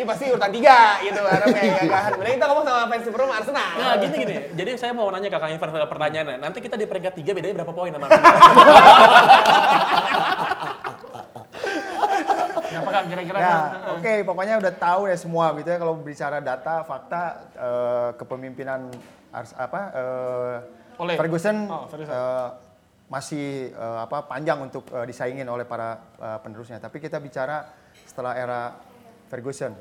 MU 0.00 0.04
pasti 0.08 0.24
urutan 0.32 0.48
tiga 0.48 1.04
gitu, 1.04 1.20
karena 1.20 1.46
kayak 1.52 1.84
kan. 1.84 2.10
Mending 2.16 2.40
kita 2.40 2.46
ngomong 2.48 2.64
sama 2.64 2.88
fans 2.88 3.04
Super 3.04 3.20
Arsenal. 3.28 3.68
Nah 3.76 3.94
gini 4.00 4.16
gini, 4.16 4.36
jadi 4.56 4.70
saya 4.80 4.96
mau 4.96 5.12
nanya 5.12 5.28
ke 5.28 5.36
Kang 5.36 5.52
Ivan 5.52 5.68
pertanyaannya, 5.68 6.40
nanti 6.40 6.64
kita 6.64 6.80
di 6.80 6.88
peringkat 6.88 7.12
tiga 7.12 7.36
bedanya 7.36 7.60
berapa 7.60 7.76
poin 7.76 7.92
sama 7.92 8.08
Arsenal? 8.08 8.32
Kan 13.02 13.10
kira-kira? 13.10 13.36
Ya, 13.36 13.50
Kang? 13.50 13.98
oke, 13.98 14.12
pokoknya 14.22 14.54
udah 14.62 14.72
tahu 14.72 15.02
ya 15.10 15.16
semua 15.18 15.50
gitu 15.58 15.66
ya 15.66 15.78
kalau 15.78 15.94
bicara 15.98 16.38
data, 16.38 16.86
fakta, 16.86 17.22
eh, 17.52 18.10
kepemimpinan 18.14 18.94
Ars, 19.28 19.50
apa 19.58 19.80
eh, 19.90 20.56
Oleh. 21.02 21.16
Ferguson, 21.18 21.66
Oh, 21.66 21.90
Ferguson. 21.90 22.14
eh, 22.14 22.48
masih 23.10 23.46
eh, 23.74 23.98
apa 23.98 24.24
panjang 24.24 24.62
untuk 24.62 24.86
eh, 24.88 25.02
disaingin 25.02 25.44
oleh 25.44 25.66
para 25.66 25.98
eh, 26.14 26.38
penerusnya. 26.38 26.78
Tapi 26.78 26.96
kita 26.96 27.18
bicara 27.18 27.66
setelah 28.06 28.38
era 28.38 28.60
Ferguson, 29.26 29.74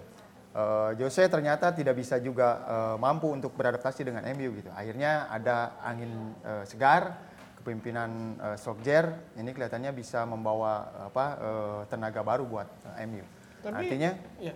eh, 0.52 0.90
Jose 0.98 1.28
ternyata 1.28 1.70
tidak 1.72 1.94
bisa 1.94 2.18
juga 2.18 2.50
eh, 2.66 2.96
mampu 2.98 3.30
untuk 3.30 3.54
beradaptasi 3.54 4.02
dengan 4.02 4.26
MU 4.34 4.50
gitu. 4.58 4.74
Akhirnya 4.74 5.30
ada 5.30 5.78
angin 5.84 6.10
eh, 6.42 6.64
segar 6.66 7.22
kepemimpinan 7.62 8.10
eh, 8.42 8.58
Solskjaer 8.58 9.38
ini 9.38 9.54
kelihatannya 9.54 9.94
bisa 9.94 10.26
membawa 10.26 10.74
apa 11.08 11.26
eh, 11.38 11.80
tenaga 11.88 12.26
baru 12.26 12.44
buat 12.44 12.68
eh, 12.98 13.06
MU. 13.06 13.22
Tapi- 13.62 13.78
Artinya 13.78 14.12
Iya. 14.42 14.54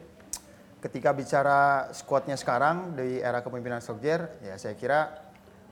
ketika 0.81 1.13
bicara 1.13 1.59
squadnya 1.93 2.33
sekarang 2.33 2.97
di 2.97 3.21
era 3.21 3.39
kepemimpinan 3.39 3.79
Solskjaer, 3.79 4.41
ya 4.41 4.57
saya 4.57 4.73
kira 4.73 5.21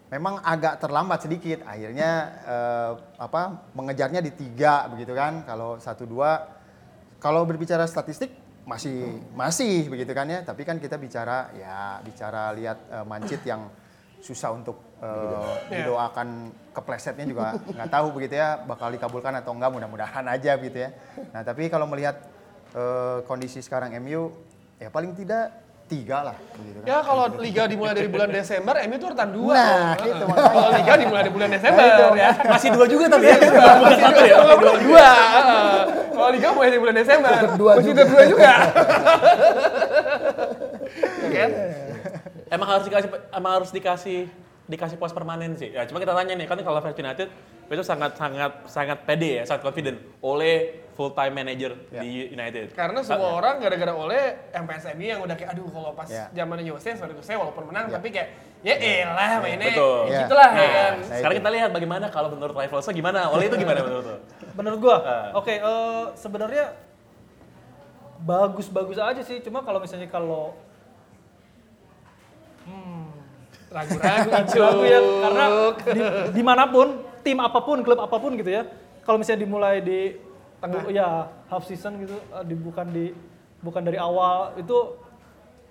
memang 0.10 0.38
agak 0.46 0.78
terlambat 0.78 1.26
sedikit. 1.26 1.66
Akhirnya 1.66 2.10
eh, 2.46 2.92
apa 3.18 3.66
mengejarnya 3.74 4.22
di 4.22 4.30
tiga 4.30 4.86
begitu 4.88 5.18
kan? 5.18 5.42
Kalau 5.44 5.82
satu 5.82 6.06
dua, 6.06 6.46
kalau 7.18 7.42
berbicara 7.44 7.90
statistik 7.90 8.30
masih 8.64 9.20
masih 9.34 9.90
begitu 9.90 10.14
kan 10.14 10.30
ya. 10.30 10.46
Tapi 10.46 10.62
kan 10.64 10.78
kita 10.78 10.96
bicara 10.96 11.50
ya 11.58 11.98
bicara 12.06 12.54
lihat 12.54 12.78
eh, 12.94 13.06
Mancit 13.06 13.42
yang 13.44 13.66
susah 14.22 14.54
untuk 14.54 14.78
eh, 15.02 15.52
didoakan 15.74 16.30
keplesetnya 16.74 17.26
juga 17.30 17.56
nggak 17.78 17.90
tahu 17.90 18.08
begitu 18.18 18.36
ya 18.36 18.60
bakal 18.60 18.90
dikabulkan 18.90 19.34
atau 19.38 19.54
enggak 19.54 19.72
mudah-mudahan 19.72 20.26
aja 20.28 20.58
gitu 20.58 20.78
ya. 20.78 20.90
Nah 21.32 21.46
tapi 21.46 21.70
kalau 21.70 21.86
melihat 21.86 22.18
eh, 22.74 23.22
kondisi 23.24 23.62
sekarang 23.62 23.94
MU 24.02 24.34
ya 24.82 24.90
paling 24.90 25.14
tidak 25.14 25.54
tiga 25.84 26.26
lah 26.32 26.38
begitu 26.58 26.80
kan. 26.82 26.88
Ya 26.90 26.98
kalau 27.04 27.24
liga 27.38 27.64
dimulai 27.68 27.94
dari 27.94 28.10
bulan 28.10 28.32
Desember, 28.32 28.74
MU 28.88 28.96
itu 28.98 29.06
urutan 29.06 29.30
dua. 29.30 29.54
Nah, 29.54 29.94
itu 30.00 30.26
Heeh. 30.26 30.50
Kalau 30.50 30.70
liga 30.74 30.94
dimulai 30.98 31.22
dari 31.22 31.34
bulan 31.36 31.50
Desember 31.54 31.84
ya. 32.18 32.30
Masih 32.50 32.70
dua 32.74 32.86
juga 32.88 33.06
tapi 33.12 33.26
ya, 33.30 33.38
bukan 33.38 33.98
satu 34.00 34.22
ya. 34.26 34.36
Kalau 34.42 34.78
dua. 34.80 35.10
Kalau 36.14 36.30
liga 36.32 36.48
mulai 36.56 36.70
dari 36.72 36.82
bulan 36.82 36.96
Desember, 36.98 37.32
Dua 37.60 37.72
masih 37.78 37.88
juga. 37.92 38.02
dua 38.10 38.24
juga. 38.26 38.52
Ya 41.30 41.40
kan? 41.46 41.52
Emang 42.54 42.68
harus 42.70 42.86
dikasih 42.86 43.10
emang 43.34 43.52
harus 43.60 43.70
dikasih 43.74 44.20
dikasih 44.74 44.98
pos 44.98 45.14
permanen 45.14 45.54
sih. 45.54 45.70
Ya, 45.70 45.86
cuma 45.86 45.98
kita 45.98 46.12
tanya 46.12 46.34
nih, 46.34 46.46
kan 46.46 46.58
kalau 46.58 46.78
Fans 46.78 46.96
United 46.96 47.30
itu 47.64 47.82
sangat 47.82 48.14
sangat 48.14 48.52
sangat 48.66 48.98
pede 49.02 49.40
ya, 49.40 49.44
sangat 49.44 49.62
confident 49.64 49.98
oleh 50.20 50.86
full 50.94 51.10
time 51.10 51.34
manager 51.34 51.74
di 51.92 52.30
United. 52.30 52.74
Karena 52.74 53.02
semua 53.02 53.34
orang 53.34 53.58
gara-gara 53.58 53.90
oleh 53.90 54.22
yang 54.50 54.64
PSMI 54.64 55.06
yang 55.08 55.22
udah 55.22 55.34
kayak 55.34 55.54
aduh 55.54 55.66
kalau 55.68 55.92
pas 55.92 56.06
Ya. 56.06 56.30
zamannya 56.32 56.66
Jose, 56.68 56.94
sorry 56.94 57.14
Jose 57.14 57.34
walaupun 57.34 57.66
menang 57.66 57.90
tapi 57.90 58.10
kayak 58.10 58.30
ya 58.62 58.76
elah 58.78 59.42
mainnya 59.42 59.74
Betul. 59.74 60.06
ya 60.06 60.14
Ya. 60.14 60.20
gitulah 60.24 60.50
ya 60.50 60.60
Nah, 60.60 60.70
kan. 60.70 60.94
Nah, 60.94 61.18
Sekarang 61.18 61.34
itu. 61.34 61.40
kita 61.42 61.50
lihat 61.52 61.70
bagaimana 61.72 62.06
kalau 62.08 62.30
menurut 62.30 62.54
rivalsnya 62.56 62.94
gimana? 62.94 63.20
Oleh 63.28 63.46
itu 63.48 63.58
gimana 63.58 63.80
menurut 63.82 64.06
lo? 64.06 64.18
Menurut 64.54 64.80
gua, 64.80 64.98
Ah. 65.02 65.26
oke 65.34 65.50
eh, 65.52 66.04
sebenarnya 66.14 66.66
bagus-bagus 68.22 68.96
aja 68.96 69.20
sih. 69.20 69.42
Cuma 69.42 69.60
kalau 69.62 69.82
misalnya 69.82 70.06
kalau 70.08 70.54
Ragu-ragu 73.74 74.30
ragu 74.30 74.84
ya 74.86 75.00
karena 75.02 75.46
di, 75.74 76.02
di 76.38 76.42
mana 76.46 76.70
pun 76.70 77.02
tim 77.26 77.42
apa 77.42 77.60
pun 77.66 77.82
klub 77.82 77.98
apa 77.98 78.18
pun 78.22 78.38
gitu 78.38 78.54
ya 78.54 78.70
kalau 79.02 79.18
misalnya 79.18 79.42
dimulai 79.44 79.82
di 79.82 80.14
tengah. 80.62 80.86
Bu- 80.86 80.94
ya 80.94 81.28
half 81.50 81.66
season 81.66 82.06
gitu 82.06 82.16
eh, 82.16 82.44
di, 82.46 82.54
bukan 82.54 82.86
di 82.94 83.06
bukan 83.66 83.82
dari 83.82 83.98
awal 83.98 84.54
itu 84.62 84.78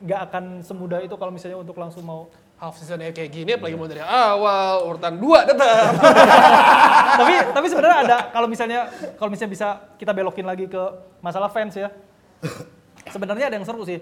nggak 0.02 0.20
akan 0.28 0.44
semudah 0.66 0.98
itu 0.98 1.14
kalau 1.14 1.30
misalnya 1.30 1.62
untuk 1.62 1.78
langsung 1.78 2.02
mau 2.02 2.26
half 2.58 2.74
season 2.74 2.98
kayak 3.14 3.30
gini 3.30 3.54
apalagi 3.54 3.74
mau 3.78 3.86
dari 3.86 4.02
awal 4.02 4.86
urutan 4.90 5.14
dua 5.18 5.46
tetap. 5.46 5.94
tapi 7.22 7.34
tapi 7.54 7.66
sebenarnya 7.70 7.98
ada 8.06 8.16
kalau 8.34 8.46
misalnya 8.50 8.80
kalau 9.14 9.30
misalnya 9.30 9.52
bisa 9.54 9.68
kita 9.98 10.10
belokin 10.10 10.46
lagi 10.46 10.66
ke 10.66 10.82
masalah 11.22 11.50
fans 11.50 11.78
ya. 11.78 11.90
Sebenarnya 13.14 13.50
ada 13.50 13.58
yang 13.58 13.66
seru 13.66 13.82
sih. 13.82 13.98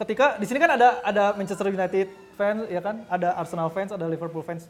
Ketika 0.00 0.40
di 0.40 0.48
sini 0.48 0.56
kan 0.56 0.80
ada 0.80 1.04
ada 1.04 1.36
Manchester 1.36 1.68
United 1.68 2.08
fans 2.40 2.64
ya 2.72 2.80
kan? 2.80 3.04
Ada 3.12 3.36
Arsenal 3.36 3.68
fans 3.68 3.92
ada 3.92 4.08
Liverpool 4.08 4.40
fans. 4.40 4.64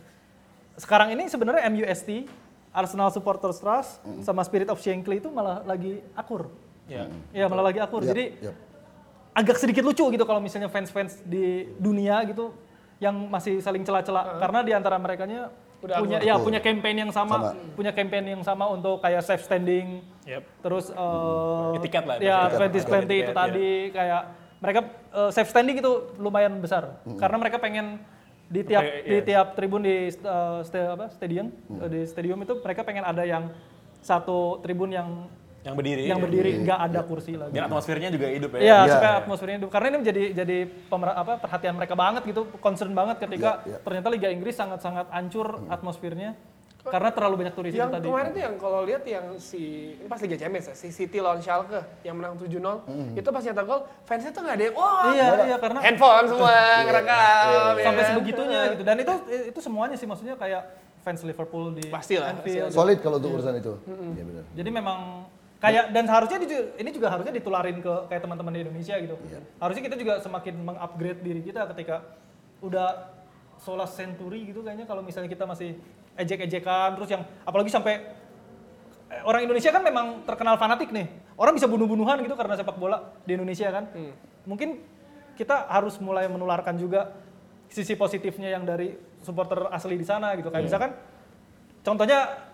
Sekarang 0.75 1.15
ini 1.15 1.31
sebenarnya 1.31 1.63
MUST 1.71 2.27
Arsenal 2.75 3.15
Supporters 3.15 3.63
Trust 3.63 4.03
sama 4.27 4.43
Spirit 4.43 4.67
of 4.71 4.83
Shankly 4.83 5.23
itu 5.23 5.31
malah 5.31 5.63
lagi 5.63 6.03
akur. 6.19 6.51
Ya. 6.91 7.07
ya 7.31 7.47
malah 7.47 7.71
lagi 7.71 7.79
akur. 7.79 8.03
Yap, 8.03 8.11
jadi 8.11 8.25
yap. 8.43 8.57
agak 9.31 9.57
sedikit 9.63 9.87
lucu 9.87 10.03
gitu 10.11 10.25
kalau 10.27 10.43
misalnya 10.43 10.67
fans-fans 10.67 11.23
di 11.23 11.71
dunia 11.79 12.19
gitu 12.27 12.51
yang 12.99 13.15
masih 13.31 13.63
saling 13.63 13.87
cela-cela 13.87 14.37
karena 14.43 14.61
di 14.67 14.73
antara 14.75 14.99
mereka 14.99 15.25
Udah 15.81 15.97
punya 16.03 16.19
akur. 16.21 16.29
ya 16.29 16.35
punya 16.37 16.61
campaign 16.61 16.97
yang 17.09 17.13
sama, 17.15 17.37
Sama. 17.55 17.73
punya 17.73 17.93
campaign 17.95 18.25
yang 18.37 18.43
sama 18.45 18.65
untuk 18.69 19.01
kayak 19.01 19.23
safe 19.25 19.41
standing. 19.47 20.03
Yep. 20.29 20.43
terus 20.63 20.87
eh, 20.93 21.77
Etiket 21.81 22.05
lah, 22.07 22.17
ya 22.21 22.47
etiket. 22.53 22.87
2020 22.87 23.23
itu 23.25 23.33
tadi 23.33 23.71
kayak 23.91 24.23
mereka 24.61 24.81
eh, 25.11 25.31
safe 25.31 25.49
standing 25.49 25.77
itu 25.77 25.91
lumayan 26.17 26.57
besar 26.59 27.01
karena 27.17 27.37
mereka 27.37 27.57
pengen 27.57 27.99
di 28.47 28.61
tiap 28.63 28.83
Oke, 28.83 28.99
di 29.03 29.15
iya. 29.15 29.23
tiap 29.25 29.47
tribun 29.55 29.81
di 29.81 29.95
eh, 30.07 30.59
sta- 30.61 30.93
apa 30.93 31.07
stadium 31.09 31.49
eh, 31.51 31.89
di 31.89 32.01
stadium 32.05 32.39
itu 32.41 32.59
mereka 32.59 32.83
pengen 32.83 33.03
ada 33.03 33.23
yang 33.23 33.49
satu 33.99 34.59
tribun 34.61 34.91
yang 34.91 35.09
Yang 35.61 35.77
berdiri. 35.77 36.03
yang 36.09 36.17
ya. 36.17 36.25
berdiri 36.25 36.51
nggak 36.59 36.81
ada 36.83 37.01
kursi 37.05 37.37
lagi 37.37 37.53
Biar 37.53 37.69
atmosfernya 37.69 38.09
juga 38.09 38.33
hidup 38.33 38.51
ya. 38.51 38.59
Iya, 38.59 38.79
Iya. 38.81 38.93
supaya 38.97 39.13
atmosfernya 39.21 39.57
hidup. 39.61 39.69
Karena 39.69 39.87
ini 39.87 39.99
menjadi 40.01 40.23
jadi 40.35 40.59
pemer- 40.89 41.13
apa 41.15 41.33
perhatian 41.37 41.75
mereka 41.77 41.93
banget 41.93 42.23
gitu, 42.25 42.41
concern 42.59 42.97
banget 42.97 43.21
ketika 43.21 43.61
Iya, 43.61 43.69
iya. 43.69 43.79
ternyata 43.85 44.09
Liga 44.09 44.29
Inggris 44.29 44.57
sangat-sangat 44.57 45.13
hancur 45.13 45.61
atmosfernya 45.69 46.33
karena 46.83 47.11
terlalu 47.11 47.35
banyak 47.39 47.53
turis 47.53 47.73
yang 47.73 47.87
itu 47.87 47.95
tadi. 47.95 48.07
kemarin 48.07 48.31
tuh 48.31 48.41
yang 48.41 48.55
kalau 48.57 48.81
lihat 48.83 49.03
yang 49.05 49.27
si 49.37 49.61
ini 49.95 50.07
pas 50.07 50.17
Liga 50.19 50.35
Champions 50.35 50.67
ya, 50.67 50.75
si 50.75 50.89
City 50.89 51.19
lawan 51.19 51.39
Schalke 51.39 51.77
yang 52.01 52.15
menang 52.15 52.35
7-0 52.35 52.57
itu 53.13 53.29
pas 53.29 53.43
nyetak 53.43 53.65
gol 53.65 53.81
fansnya 54.03 54.31
tuh 54.31 54.41
nggak 54.41 54.55
ada 54.55 54.65
yang 54.65 54.75
wah 54.75 55.03
Iya, 55.07 55.27
iya 55.45 55.57
karena 55.59 55.79
handphone 55.79 56.27
semua 56.27 56.53
ngerekam 56.83 57.45
ya 57.77 57.85
sampai 57.85 57.99
kan? 57.99 58.09
sebegitunya 58.09 58.61
gitu. 58.71 58.83
Dan 58.83 58.97
itu 58.99 59.13
itu 59.47 59.61
semuanya 59.61 59.95
sih 59.95 60.05
maksudnya 60.05 60.35
kayak 60.35 60.63
fans 61.01 61.21
Liverpool 61.23 61.73
di 61.73 61.85
Pastilah, 61.87 62.33
Anfield. 62.35 62.71
Solid 62.71 62.99
kalau 62.99 63.17
untuk 63.17 63.33
urusan 63.35 63.57
itu. 63.57 63.73
Iya 63.87 64.23
benar. 64.23 64.45
Jadi 64.51 64.71
memang 64.71 64.99
kayak 65.59 65.85
dan 65.91 66.05
seharusnya 66.05 66.39
di- 66.39 66.49
ini 66.77 66.91
juga 66.91 67.09
harusnya 67.11 67.29
ditularin 67.31 67.77
ke 67.79 67.95
kayak 68.07 68.21
teman-teman 68.23 68.53
di 68.53 68.61
Indonesia 68.63 68.97
gitu. 68.97 69.17
Iya. 69.23 69.41
Harusnya 69.57 69.83
kita 69.83 69.97
juga 69.97 70.17
semakin 70.19 70.55
mengupgrade 70.63 71.21
diri 71.21 71.41
kita 71.43 71.69
ketika 71.69 72.05
udah 72.59 72.89
solas 73.61 73.93
century 73.93 74.49
gitu 74.49 74.65
kayaknya 74.65 74.89
kalau 74.89 75.05
misalnya 75.05 75.29
kita 75.29 75.45
masih 75.45 75.77
ejek-ejekan 76.17 76.97
terus 76.97 77.09
yang 77.13 77.23
apalagi 77.45 77.69
sampai 77.69 78.03
eh, 79.13 79.23
orang 79.25 79.45
Indonesia 79.45 79.71
kan 79.71 79.83
memang 79.85 80.25
terkenal 80.25 80.57
fanatik 80.57 80.91
nih. 80.91 81.07
Orang 81.41 81.57
bisa 81.57 81.65
bunuh-bunuhan 81.69 82.21
gitu 82.21 82.37
karena 82.37 82.57
sepak 82.57 82.77
bola 82.77 83.17
di 83.25 83.33
Indonesia 83.33 83.69
kan. 83.73 83.89
Mungkin 84.45 84.81
kita 85.41 85.73
harus 85.73 85.97
mulai 86.01 86.29
menularkan 86.29 86.77
juga 86.77 87.17
sisi 87.73 87.97
positifnya 87.97 88.53
yang 88.53 88.69
dari 88.69 88.93
supporter 89.25 89.73
asli 89.73 89.97
di 89.97 90.05
sana 90.05 90.37
gitu. 90.37 90.53
Kayak 90.53 90.65
misalkan 90.69 90.91
contohnya 91.81 92.51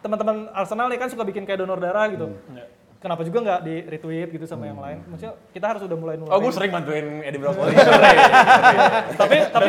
teman-teman 0.00 0.48
Arsenal 0.52 0.88
nih 0.88 1.00
kan 1.00 1.08
suka 1.12 1.24
bikin 1.24 1.44
kayak 1.44 1.64
donor 1.64 1.80
darah 1.80 2.08
gitu. 2.08 2.32
Iya. 2.52 2.64
Kenapa 3.04 3.20
juga 3.20 3.38
nggak 3.44 3.60
di 3.68 3.74
retweet 3.84 4.28
gitu 4.32 4.48
sama 4.48 4.64
yang 4.64 4.80
lain? 4.80 5.04
Maksudnya 5.04 5.36
kita 5.52 5.76
harus 5.76 5.84
udah 5.84 5.92
mulai 5.92 6.16
Oh, 6.16 6.24
nularin. 6.24 6.40
gue 6.40 6.52
sering 6.56 6.72
bantuin 6.72 7.04
Eddie 7.20 7.36
Brokoli. 7.36 7.76
tapi 9.20 9.36
tapi 9.52 9.68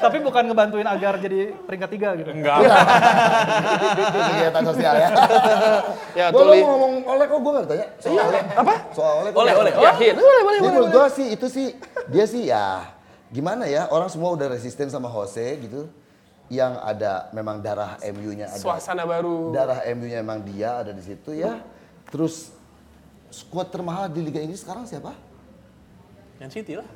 tapi 0.00 0.16
bukan 0.24 0.42
ngebantuin 0.48 0.88
agar 0.88 1.20
jadi 1.20 1.52
peringkat 1.68 1.90
tiga 1.92 2.16
gitu. 2.16 2.32
Enggak. 2.32 2.56
Kegiatan 4.32 4.64
sosial 4.64 4.94
ya. 4.96 5.08
ya 6.16 6.26
Gue 6.32 6.40
tuli 6.40 6.64
ngomong 6.64 6.92
oleh 7.04 7.24
kok 7.28 7.38
gue 7.38 7.52
nggak 7.52 7.66
tanya. 7.68 7.86
Soal 8.00 8.24
oleh. 8.32 8.42
apa 8.48 8.74
Soal 8.96 9.14
oleh. 9.20 9.30
Oleh, 9.36 9.52
oleh. 9.60 9.72
yakin 9.76 10.12
boleh 10.16 10.24
boleh 10.24 10.40
boleh 10.40 10.60
menurut 10.64 10.88
gue 10.88 11.06
sih 11.12 11.26
itu 11.36 11.46
sih 11.52 11.66
dia 12.08 12.24
sih 12.24 12.48
ya 12.48 12.96
gimana 13.28 13.68
ya 13.68 13.92
orang 13.92 14.08
semua 14.08 14.32
udah 14.32 14.48
resisten 14.48 14.88
sama 14.88 15.12
Jose 15.12 15.44
gitu. 15.60 15.84
Yang 16.48 16.80
ada 16.80 17.28
memang 17.30 17.60
darah 17.60 18.00
MU-nya 18.10 18.50
ada. 18.50 18.56
suasana 18.56 19.04
baru 19.04 19.52
Darah 19.52 19.84
MU-nya 19.92 20.18
emang 20.18 20.40
dia 20.42 20.80
ada 20.80 20.90
di 20.90 21.04
situ 21.04 21.36
ya. 21.36 21.60
Terus 22.08 22.56
skuad 23.30 23.66
termahal 23.68 24.06
di 24.06 24.20
Liga 24.20 24.38
Inggris 24.38 24.60
sekarang 24.60 24.84
siapa? 24.84 25.14
Man 26.36 26.50
City 26.50 26.74
lah. 26.74 26.88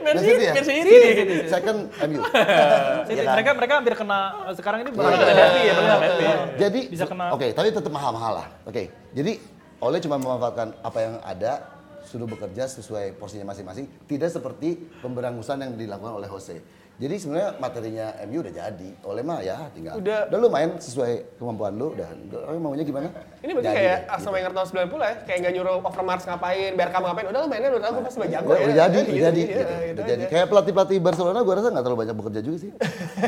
Man 0.00 0.16
City 0.16 0.42
ya? 0.42 0.52
Man 0.52 0.64
City. 0.64 0.96
Second 1.46 1.78
MU. 2.02 2.20
Jadi 3.04 3.12
Ya 3.14 3.22
kan? 3.22 3.34
mereka 3.34 3.50
mereka 3.52 3.72
hampir 3.76 3.94
kena 3.94 4.18
sekarang 4.52 4.78
ini 4.80 4.90
Iya. 4.90 4.96
bakal 4.96 5.12
Ada 5.14 5.34
derby 5.34 5.60
ya, 5.60 5.74
benar. 5.74 5.98
Iya. 6.14 6.34
Jadi 6.58 6.80
Bisa 6.88 7.04
kena- 7.04 7.32
Oke, 7.32 7.52
tapi 7.52 7.68
tetap 7.68 7.90
mahal-mahal 7.90 8.32
lah. 8.40 8.46
Oke. 8.64 8.88
Jadi 9.12 9.32
oleh 9.78 9.98
cuma 10.00 10.16
memanfaatkan 10.16 10.72
apa 10.80 10.98
yang 10.98 11.14
ada 11.20 11.52
sudah 12.04 12.24
bekerja 12.24 12.68
sesuai 12.70 13.16
porsinya 13.18 13.50
masing-masing, 13.50 13.88
tidak 14.06 14.30
seperti 14.30 14.76
pemberangusan 15.02 15.58
yang 15.58 15.72
dilakukan 15.74 16.14
oleh 16.14 16.28
Jose. 16.28 16.62
Jadi 16.94 17.14
sebenarnya 17.18 17.50
materinya 17.58 18.06
MU 18.30 18.38
udah 18.38 18.54
jadi. 18.54 18.90
Oleh 19.02 19.22
mah 19.26 19.42
ya 19.42 19.66
tinggal. 19.74 19.98
Udah. 19.98 20.30
Udah 20.30 20.38
lu 20.38 20.46
main 20.46 20.78
sesuai 20.78 21.38
kemampuan 21.42 21.74
lu 21.74 21.90
udah. 21.90 22.06
Lu 22.30 22.58
maunya 22.62 22.86
gimana? 22.86 23.10
ini 23.44 23.52
berarti 23.52 23.68
Jadi 23.68 23.76
kayak 23.76 23.98
Arsenal 24.08 24.24
gitu. 24.24 24.36
Wenger 24.40 24.52
tahun 24.56 24.68
90 24.88 25.04
ya 25.04 25.14
kayak 25.28 25.38
nggak 25.44 25.52
nyuruh 25.52 25.76
Overmars 25.84 26.24
ngapain 26.24 26.70
Bergkamp 26.80 27.04
ngapain 27.04 27.26
udah 27.28 27.40
lu 27.44 27.48
mainnya 27.52 27.68
udah 27.76 27.88
aku 27.92 28.00
pasti 28.08 28.18
jago 28.32 28.48
Udah, 28.48 28.56
ya 28.56 28.64
udah 28.64 28.76
jadi, 28.88 28.98
Gitu, 29.04 29.04
udah 29.04 29.20
jadi, 29.20 29.42
iya, 29.44 29.44
gitu. 29.44 29.60
gitu 29.60 29.92
Udah 30.00 30.04
jadi. 30.08 30.24
Kayak 30.32 30.46
pelatih-pelatih 30.48 30.98
Barcelona 31.04 31.38
gue 31.44 31.54
rasa 31.60 31.68
nggak 31.68 31.84
terlalu 31.84 31.98
banyak 32.00 32.16
bekerja 32.16 32.40
juga 32.40 32.56
sih. 32.56 32.70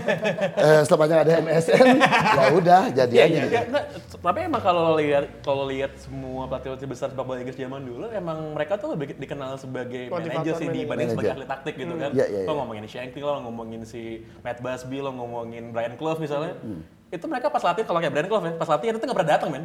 eh, 0.65 0.81
sepanjang 0.89 1.19
ada 1.21 1.33
MSN, 1.45 1.87
ya 2.41 2.45
udah 2.57 2.83
jadi 2.97 3.15
Iya, 3.17 3.25
aja 3.29 3.81
iya. 4.27 4.31
Tapi 4.35 4.41
emang 4.51 4.63
kalau 4.67 4.99
lihat 4.99 5.25
kalau 5.47 5.65
lihat 5.71 5.95
semua 6.03 6.51
pelatih-pelatih 6.51 6.89
besar 6.91 7.07
sepak 7.15 7.23
bola 7.23 7.39
Inggris 7.39 7.55
zaman 7.55 7.87
dulu, 7.87 8.11
emang 8.11 8.59
mereka 8.59 8.75
tuh 8.75 8.99
lebih 8.99 9.15
dikenal 9.15 9.55
sebagai 9.55 10.11
manajer 10.11 10.59
sih 10.59 10.67
dibanding 10.67 11.15
sebagai 11.15 11.33
ahli 11.39 11.47
taktik 11.47 11.75
gitu 11.79 11.95
kan. 11.95 12.11
Iya, 12.11 12.27
iya, 12.27 12.41
Lo 12.43 12.53
iya. 12.53 12.59
ngomongin 12.59 12.85
Shankly, 12.91 13.23
lo 13.23 13.39
ngomongin 13.47 13.83
si 13.87 14.27
Matt 14.43 14.59
Busby, 14.59 14.99
lo 14.99 15.15
ngomongin 15.15 15.71
Brian 15.71 15.95
Clough 15.95 16.19
misalnya. 16.19 16.59
Hmm. 16.59 16.83
Itu 17.15 17.31
mereka 17.31 17.55
pas 17.55 17.63
latihan 17.63 17.87
kalau 17.87 18.03
kayak 18.03 18.13
Brian 18.13 18.27
Clough 18.27 18.43
ya, 18.43 18.53
pas 18.59 18.67
latihan 18.67 18.99
itu 18.99 19.05
nggak 19.07 19.19
pernah 19.23 19.33
datang 19.39 19.49
men. 19.55 19.65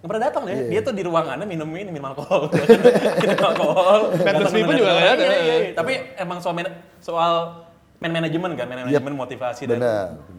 Nggak 0.00 0.08
pernah 0.10 0.24
datang 0.26 0.42
Iya, 0.48 0.50
deh. 0.50 0.58
Dia 0.74 0.80
tuh 0.82 0.94
di 0.96 1.02
ruangannya 1.06 1.46
minum 1.46 1.68
ini, 1.76 1.90
minum 1.94 2.10
alkohol. 2.10 2.50
minum 3.22 3.38
alkohol. 3.38 4.00
Matt 4.26 4.36
Busby 4.42 4.60
pun 4.66 4.74
juga 4.74 4.90
nggak 4.98 5.10
ada. 5.14 5.22
Iya, 5.22 5.38
iya, 5.38 5.54
iya. 5.54 5.70
Tapi 5.78 5.92
emang 6.18 6.42
soal 6.42 6.66
soal 6.98 7.69
man 8.00 8.10
manajemen 8.16 8.50
kan, 8.56 8.64
man 8.64 8.78
manajemen 8.88 9.12
motivasi 9.12 9.68
dan 9.68 9.78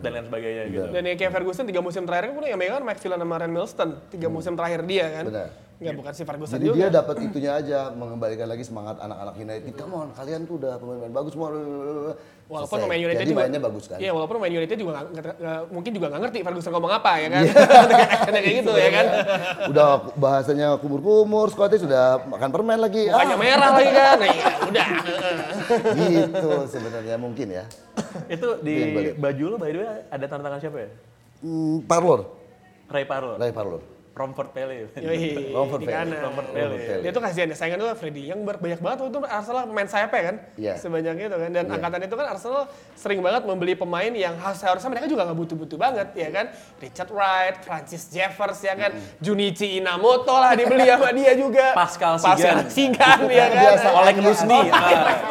dan 0.01 0.09
lain 0.09 0.25
sebagainya 0.25 0.63
gitu. 0.73 0.87
Dan 0.89 1.03
ya 1.05 1.13
kayak 1.13 1.31
Ferguson 1.31 1.65
tiga 1.69 1.81
musim 1.85 2.03
terakhir 2.09 2.33
kan 2.33 2.43
yang 2.49 2.59
megang 2.59 2.81
Mike 2.81 3.01
Villan 3.05 3.21
sama 3.21 3.35
Ryan 3.37 3.53
Milston 3.53 3.89
tiga 4.09 4.27
musim 4.33 4.53
terakhir 4.57 4.81
dia 4.89 5.05
kan. 5.21 5.25
Benar. 5.29 5.49
Nggak 5.81 5.97
bukan 5.97 6.13
si 6.13 6.21
Ferguson 6.21 6.53
Jadi 6.53 6.67
juga. 6.67 6.77
dia 6.77 6.87
dapat 6.93 7.15
itunya 7.19 7.51
aja, 7.51 7.89
mengembalikan 7.89 8.45
lagi 8.45 8.61
semangat 8.61 9.01
anak-anak 9.01 9.33
United. 9.35 9.73
Come 9.73 9.93
on, 9.95 10.07
kalian 10.13 10.45
tuh 10.45 10.61
udah 10.61 10.77
pemain-pemain 10.77 11.09
bagus 11.11 11.33
semua. 11.33 11.49
Walaupun 12.45 12.67
Selesai. 12.69 12.85
pemain 12.85 13.01
United 13.01 13.17
Jadi 13.17 13.31
juga 13.31 13.41
mainnya 13.41 13.61
bagus 13.63 13.83
kan. 13.87 13.97
Iya, 13.97 14.11
walaupun 14.11 14.35
pemain 14.37 14.53
United 14.53 14.77
juga 14.77 14.91
nggak- 15.01 15.39
mungkin 15.71 15.91
juga 15.91 16.05
nggak 16.07 16.21
ngerti 16.21 16.39
Ferguson 16.43 16.71
ngomong 16.71 16.91
apa 16.93 17.11
ya 17.17 17.27
kan. 17.27 17.41
Kayak 17.41 18.29
kayak 18.35 18.55
gitu 18.59 18.71
ya 18.71 18.89
kan. 18.91 19.05
Udah 19.71 19.89
bahasanya 20.13 20.67
kumur-kumur, 20.77 21.49
squadnya 21.49 21.79
sudah 21.79 22.05
makan 22.27 22.49
permen 22.51 22.77
lagi. 22.77 23.07
Mukanya 23.07 23.33
Ah, 23.33 23.39
merah 23.39 23.69
lagi 23.73 23.89
kan. 23.89 24.15
Nah, 24.15 24.29
iya, 24.29 24.47
udah. 24.61 24.87
gitu 26.11 26.49
sebenarnya 26.67 27.15
mungkin 27.17 27.47
ya. 27.49 27.63
Itu 28.27 28.59
di 28.59 28.75
baju 29.15 29.43
lo 29.47 29.55
by 29.57 29.71
the 29.71 29.79
way 29.79 29.89
ada 30.05 30.25
tanda 30.27 30.43
tangan 30.45 30.59
siapa 30.59 30.77
ya? 30.77 30.89
Hmm, 31.41 31.81
Parlor, 31.83 32.19
Ray 32.85 33.01
Parlour. 33.03 33.35
Ray 33.37 33.49
Parlor. 33.49 33.81
Romford 34.21 34.49
Pele. 34.53 34.85
Yoi, 34.93 35.19
Romford 35.57 35.81
di 35.81 35.87
Pele. 35.89 36.15
Romford 36.21 36.47
Pele. 36.53 36.75
Dia 37.01 37.11
tuh 37.11 37.21
kasihan 37.21 37.49
ya, 37.49 37.57
saingan 37.57 37.81
tuh 37.81 37.89
Freddy 37.97 38.29
yang 38.29 38.45
banyak 38.45 38.77
banget 38.77 38.97
waktu 39.01 39.09
itu 39.09 39.19
Arsenal 39.25 39.65
pemain 39.65 39.89
sayapnya 39.89 40.21
kan. 40.21 40.35
Iya. 40.55 40.73
Sebanyak 40.77 41.13
itu 41.17 41.33
kan. 41.33 41.49
Dan 41.49 41.65
Iya. 41.65 41.73
angkatan 41.73 41.99
itu 42.05 42.15
kan 42.15 42.27
Arsenal 42.29 42.63
sering 42.93 43.19
banget 43.19 43.41
membeli 43.43 43.73
pemain 43.73 44.11
yang 44.13 44.37
seharusnya 44.53 44.89
mereka 44.89 45.09
juga 45.09 45.25
nggak 45.25 45.39
butuh-butuh 45.41 45.77
banget 45.77 46.07
ya 46.13 46.29
kan. 46.29 46.45
Richard 46.77 47.09
Wright, 47.09 47.55
Francis 47.65 48.05
Jeffers 48.07 48.61
ya 48.61 48.77
kan. 48.77 48.91
Junichi 49.17 49.81
Inamoto 49.81 50.37
lah 50.37 50.53
dibeli 50.53 50.85
sama 50.85 51.09
dia 51.11 51.33
juga. 51.33 51.73
Pascal 51.73 52.21
Pascal 52.21 52.67
Sigan. 52.69 52.93
Sigan 52.99 53.19
ya 53.25 53.45
kan. 53.47 53.57
Kebiasaan. 53.57 53.93
Oleg 53.97 54.17
Lusni. 54.19 54.59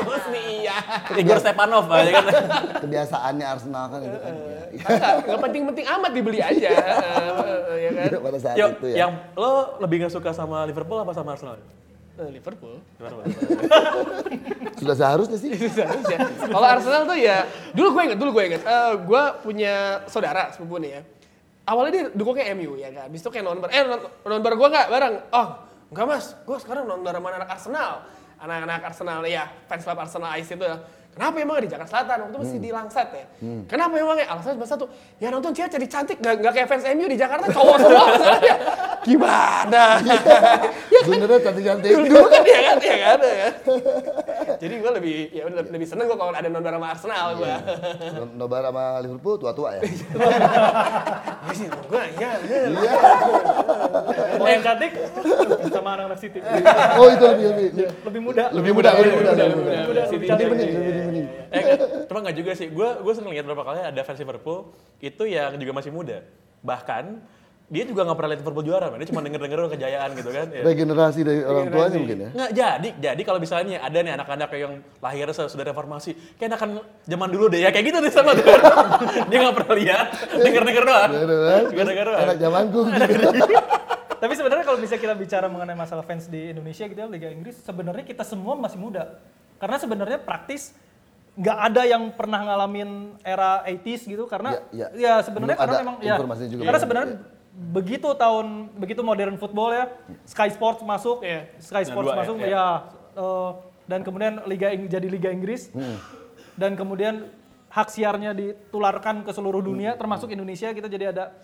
Lusni 0.02 0.44
iya. 0.70 1.20
Igor 1.20 1.38
Stepanov 1.42 1.84
ya 1.90 2.12
kan. 2.14 2.24
Kebiasaannya 2.82 3.46
Arsenal 3.46 3.84
kan 3.90 4.00
itu 4.02 4.18
kan. 4.18 4.32
ya. 4.34 4.62
Nggak, 4.70 5.14
nggak 5.26 5.40
penting-penting 5.42 5.86
amat 5.86 6.10
dibeli 6.14 6.40
aja. 6.40 6.70
Ya 7.74 7.90
kan. 7.90 8.08
Pada 8.26 8.38
saat 8.38 8.56
Yo, 8.56 8.66
itu 8.74 8.86
ya. 8.94 8.96
yang 9.06 9.12
lo 9.34 9.80
lebih 9.82 10.06
gak 10.06 10.12
suka 10.14 10.30
sama 10.30 10.64
Liverpool 10.64 10.98
apa 11.02 11.12
sama 11.12 11.34
Arsenal? 11.34 11.58
Eh, 12.20 12.30
Liverpool. 12.30 12.78
Liverpool. 13.00 13.24
Sudah 14.80 14.96
seharusnya 14.96 15.38
sih. 15.40 15.50
Seharusnya. 15.56 16.18
Kalau 16.46 16.66
Arsenal 16.66 17.02
tuh 17.08 17.18
ya, 17.18 17.48
dulu 17.72 17.96
gue 17.96 18.02
inget, 18.10 18.18
dulu 18.18 18.30
gue 18.36 18.44
inget, 18.54 18.62
eh, 18.64 18.92
gue 19.00 19.22
punya 19.40 20.04
saudara 20.06 20.52
sepupu 20.52 20.78
nih 20.80 20.92
ya. 21.00 21.02
awalnya 21.70 21.92
dia 21.94 22.04
dukungnya 22.10 22.50
MU 22.58 22.74
ya 22.74 22.90
kan. 22.90 23.06
Habis 23.06 23.22
itu 23.22 23.30
kayak 23.30 23.46
nonton 23.46 23.70
eh 23.70 23.86
nonton, 23.86 24.10
nonton 24.26 24.52
gue 24.58 24.68
nggak 24.74 24.86
bareng. 24.90 25.14
Oh 25.30 25.70
enggak 25.90 26.06
mas, 26.06 26.26
gue 26.46 26.58
sekarang 26.62 26.84
nonton 26.86 27.10
sama 27.10 27.28
anak 27.34 27.50
Arsenal. 27.50 27.92
Anak-anak 28.40 28.80
Arsenal 28.88 29.20
ya 29.28 29.44
fans 29.68 29.84
club 29.84 29.98
Arsenal 30.00 30.32
Ice 30.40 30.56
itu 30.56 30.64
ya. 30.64 30.80
Kenapa 31.10 31.42
emang 31.42 31.58
di 31.58 31.66
Jakarta 31.66 31.90
Selatan? 31.90 32.16
Waktu 32.22 32.30
itu 32.30 32.38
masih 32.38 32.58
di 32.62 32.70
Langsat 32.70 33.08
ya. 33.10 33.26
Kenapa 33.66 33.98
emangnya? 33.98 34.30
Alasannya 34.30 34.56
cuma 34.62 34.68
satu. 34.70 34.86
Ya 35.18 35.28
nonton 35.28 35.50
cewek 35.50 35.66
jadi 35.74 35.86
cantik, 35.90 36.22
gak, 36.22 36.38
gak 36.38 36.52
kayak 36.54 36.68
fans 36.70 36.86
MU 36.94 37.06
di 37.10 37.18
Jakarta 37.18 37.50
cowok 37.50 37.76
semua 37.82 38.04
masalahnya. 38.14 38.54
Gimana? 39.02 39.84
Benernya 41.10 41.38
cantik-cantik. 41.42 41.90
Dulu 41.98 42.24
kan 42.30 42.42
ya 42.46 42.60
kan, 42.62 42.76
ya 42.78 42.96
kan, 43.02 43.18
ya 43.20 43.34
kan. 43.42 43.52
Jadi 44.40 44.74
gue 44.76 44.92
lebih 44.92 45.16
ya 45.30 45.42
udah 45.44 45.62
lebih 45.66 45.84
seneng 45.84 46.06
gue 46.06 46.14
kalau 46.14 46.32
ada 46.32 46.46
nonton 46.46 46.70
sama 46.70 46.86
Arsenal 46.88 47.26
gue. 47.34 47.52
Non- 48.14 48.34
Nobar 48.36 48.62
sama 48.64 48.84
Liverpool 49.00 49.36
tua-tua 49.36 49.76
ya. 49.76 49.82
Gue 51.40 51.54
sih 51.54 51.66
gue 51.68 52.02
ya. 52.16 52.30
bener. 52.38 52.68
Iya. 52.70 52.92
Kalau 54.30 54.48
yang 54.48 54.62
cantik 54.62 54.92
sama 55.68 55.88
anak-anak 55.94 56.18
City. 56.18 56.38
Oh 56.96 57.06
itu 57.08 57.24
lebih 57.26 57.44
lebih 57.48 57.66
Lebih 58.00 58.20
muda. 58.20 58.44
lebih 58.50 58.72
muda, 58.72 58.90
lebih 58.94 59.12
muda, 59.14 59.30
lebih 59.32 59.56
muda. 59.56 59.72
Lebih 59.72 59.86
muda, 59.86 60.02
lebih 60.06 60.28
lebih 60.28 60.46
bening. 60.48 61.26
Eh, 61.50 61.62
cuma 62.06 62.18
nggak 62.22 62.36
juga 62.36 62.52
sih. 62.54 62.68
Gue 62.68 62.88
gue 62.96 63.12
seneng 63.12 63.32
lihat 63.32 63.44
berapa 63.44 63.62
kali 63.62 63.80
ada 63.82 64.00
fans 64.00 64.18
Liverpool 64.18 64.70
itu 64.98 65.22
yang 65.26 65.56
juga 65.56 65.72
masih 65.74 65.90
muda. 65.90 66.22
Bahkan 66.60 67.04
dia 67.70 67.86
juga 67.86 68.02
nggak 68.02 68.18
pernah 68.18 68.30
lihat 68.34 68.40
Liverpool 68.42 68.66
juara, 68.66 68.90
man. 68.90 68.98
Dia 68.98 69.08
cuma 69.14 69.22
denger-denger 69.22 69.78
kejayaan 69.78 70.10
gitu 70.18 70.30
kan. 70.34 70.46
Ya. 70.50 70.62
Regenerasi 70.66 71.20
dari 71.22 71.40
orang 71.46 71.70
tuanya 71.70 71.98
mungkin 72.02 72.18
ya. 72.18 72.30
Nggak 72.34 72.50
jadi, 72.50 72.88
jadi 72.98 73.22
kalau 73.22 73.38
misalnya 73.38 73.78
ada 73.78 73.98
nih 74.02 74.12
anak-anak 74.18 74.50
yang 74.58 74.72
lahirnya 74.98 75.34
sudah 75.46 75.64
reformasi, 75.70 76.10
kayak 76.34 76.58
anak 76.58 76.82
zaman 77.06 77.28
dulu 77.30 77.46
deh 77.46 77.62
ya 77.62 77.70
kayak 77.70 77.94
gitu 77.94 77.98
deh 78.02 78.10
sama 78.10 78.34
tuh. 78.34 78.42
dia 79.30 79.38
nggak 79.38 79.54
pernah 79.62 79.74
lihat, 79.78 80.06
denger-denger 80.34 80.82
doang. 80.82 81.10
Gitu 81.14 81.36
kan. 81.38 81.62
Denger-denger 81.70 82.04
doang. 82.10 82.20
Anak 82.26 82.36
zamanku 82.42 82.80
gitu. 82.90 83.28
Tapi 84.20 84.32
sebenarnya 84.36 84.64
kalau 84.66 84.78
misalnya 84.82 85.02
kita 85.06 85.14
bicara 85.16 85.46
mengenai 85.46 85.78
masalah 85.78 86.04
fans 86.04 86.26
di 86.26 86.50
Indonesia 86.50 86.84
gitu 86.90 86.98
ya 86.98 87.06
Liga 87.06 87.30
Inggris, 87.30 87.56
sebenarnya 87.62 88.02
kita 88.02 88.26
semua 88.26 88.58
masih 88.58 88.82
muda. 88.82 89.14
Karena 89.62 89.78
sebenarnya 89.78 90.18
praktis 90.18 90.74
nggak 91.38 91.58
ada 91.70 91.82
yang 91.86 92.10
pernah 92.18 92.42
ngalamin 92.42 93.14
era 93.22 93.62
80s 93.62 94.02
gitu 94.10 94.26
karena 94.26 94.58
Ya, 94.74 94.90
ya, 94.92 94.98
ya. 94.98 95.14
sebenarnya 95.22 95.56
karena 95.56 95.76
memang 95.78 95.96
ya 96.02 96.16
juga 96.50 96.62
karena 96.66 96.80
sebenarnya 96.82 97.08
ya. 97.14 97.38
Begitu 97.50 98.14
tahun 98.14 98.70
begitu 98.74 99.02
modern 99.02 99.34
football 99.34 99.70
ya 99.70 99.90
Sky 100.24 100.48
Sports 100.48 100.80
masuk 100.80 101.20
Iya. 101.20 101.50
Sky 101.58 101.82
Sports 101.82 102.06
dua 102.06 102.14
ya, 102.14 102.20
masuk 102.22 102.36
ya. 102.38 102.46
ya, 102.46 102.66
eh, 103.16 103.50
dan 103.84 104.00
kemudian 104.00 104.38
liga 104.44 104.70
Ing- 104.70 104.86
jadi 104.86 105.06
liga 105.06 105.28
Inggris 105.28 105.66
Hmm. 105.68 105.98
dan 106.54 106.78
kemudian 106.78 107.26
hak 107.68 107.88
siarnya 107.88 108.30
ditularkan 108.32 109.22
ke 109.22 109.30
seluruh 109.30 109.60
dunia 109.60 109.94
termasuk 109.94 110.30
Indonesia 110.30 110.70
kita 110.70 110.86
jadi 110.86 111.10
ada 111.10 111.34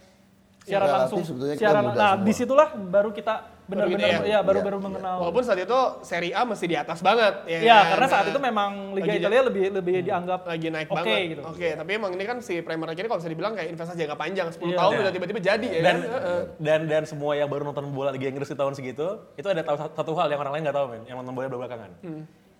siaran 0.62 0.88
langsung 0.88 1.23
siaran 1.55 1.85
nah 1.88 2.14
semua. 2.14 2.23
di 2.23 2.33
situlah 2.33 2.69
baru 2.73 3.11
kita 3.11 3.35
benar-benar 3.67 3.99
gitu 4.15 4.27
ya, 4.27 4.39
baru 4.41 4.59
Iya, 4.59 4.65
baru 4.65 4.79
iya. 4.79 4.85
mengenal 4.85 5.17
Walaupun 5.19 5.43
saat 5.43 5.59
itu 5.59 5.79
Serie 6.01 6.31
A 6.31 6.43
masih 6.43 6.67
di 6.67 6.77
atas 6.77 6.99
banget. 7.01 7.35
Ya, 7.45 7.59
ya 7.61 7.75
kan? 7.77 7.87
karena 7.91 8.07
saat 8.09 8.27
itu 8.27 8.39
memang 8.39 8.71
Liga 8.93 9.07
Lagi- 9.09 9.19
Italia 9.19 9.43
lebih 9.43 9.65
lebih 9.73 9.97
dianggap 10.03 10.41
lagi 10.45 10.67
naik 10.69 10.87
oke 10.87 10.97
banget. 10.97 11.19
gitu 11.29 11.41
Oke, 11.43 11.69
tapi 11.75 11.91
emang 11.93 12.11
ini 12.11 12.25
kan 12.25 12.39
si 12.39 12.55
Premier 12.61 12.87
League 12.87 12.99
ini 12.99 13.07
kalau 13.07 13.19
bisa 13.19 13.27
dibilang 13.29 13.53
kayak 13.53 13.69
investasi 13.69 13.99
jangka 13.99 14.15
panjang, 14.17 14.47
10 14.49 14.63
Iya. 14.65 14.77
tahun 14.77 14.93
Iya. 14.93 15.01
udah 15.01 15.13
tiba-tiba 15.13 15.41
jadi 15.41 15.67
ya 15.69 15.81
Dan, 15.83 15.97
kan. 15.97 15.99
Heeh. 16.09 16.41
dan 16.59 16.81
dan 16.87 17.03
semua 17.05 17.33
yang 17.35 17.47
baru 17.47 17.63
nonton 17.65 17.91
bola 17.91 18.11
Liga 18.11 18.27
Inggris 18.27 18.47
di 18.47 18.55
tahun 18.55 18.73
segitu, 18.73 19.07
itu 19.33 19.47
ada 19.47 19.61
tahu 19.61 19.77
satu 19.77 20.13
hal 20.15 20.29
yang 20.29 20.39
orang 20.39 20.55
lain 20.55 20.63
nggak 20.63 20.77
tahu 20.77 20.87
men, 20.89 21.03
yang 21.05 21.19
nonton 21.19 21.33
bola 21.33 21.47
belakangan. 21.49 21.91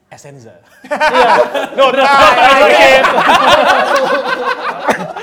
Essenza. 0.07 0.59
No 1.79 1.91
try. 1.91 3.03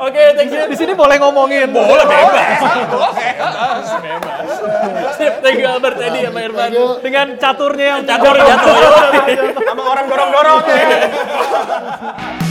Oke, 0.00 0.22
thank 0.34 0.50
you. 0.50 0.66
di 0.66 0.76
sini 0.76 0.92
boleh 0.94 1.16
ngomongin 1.22 1.70
Bola 1.70 2.04
bebas. 2.06 2.58
bebas. 2.58 3.86
Sip, 5.14 5.34
thank 5.40 5.62
you 5.62 5.68
Albert, 5.70 5.96
Teddy, 5.98 6.26
sama 6.26 6.40
Irfan. 6.42 6.70
dengan 7.00 7.26
caturnya 7.38 7.86
yang 7.98 8.02
Catur 8.02 8.34
jatuh. 8.34 8.74
Sama 9.62 9.82
orang 9.86 10.06
dorong-dorong. 10.10 10.60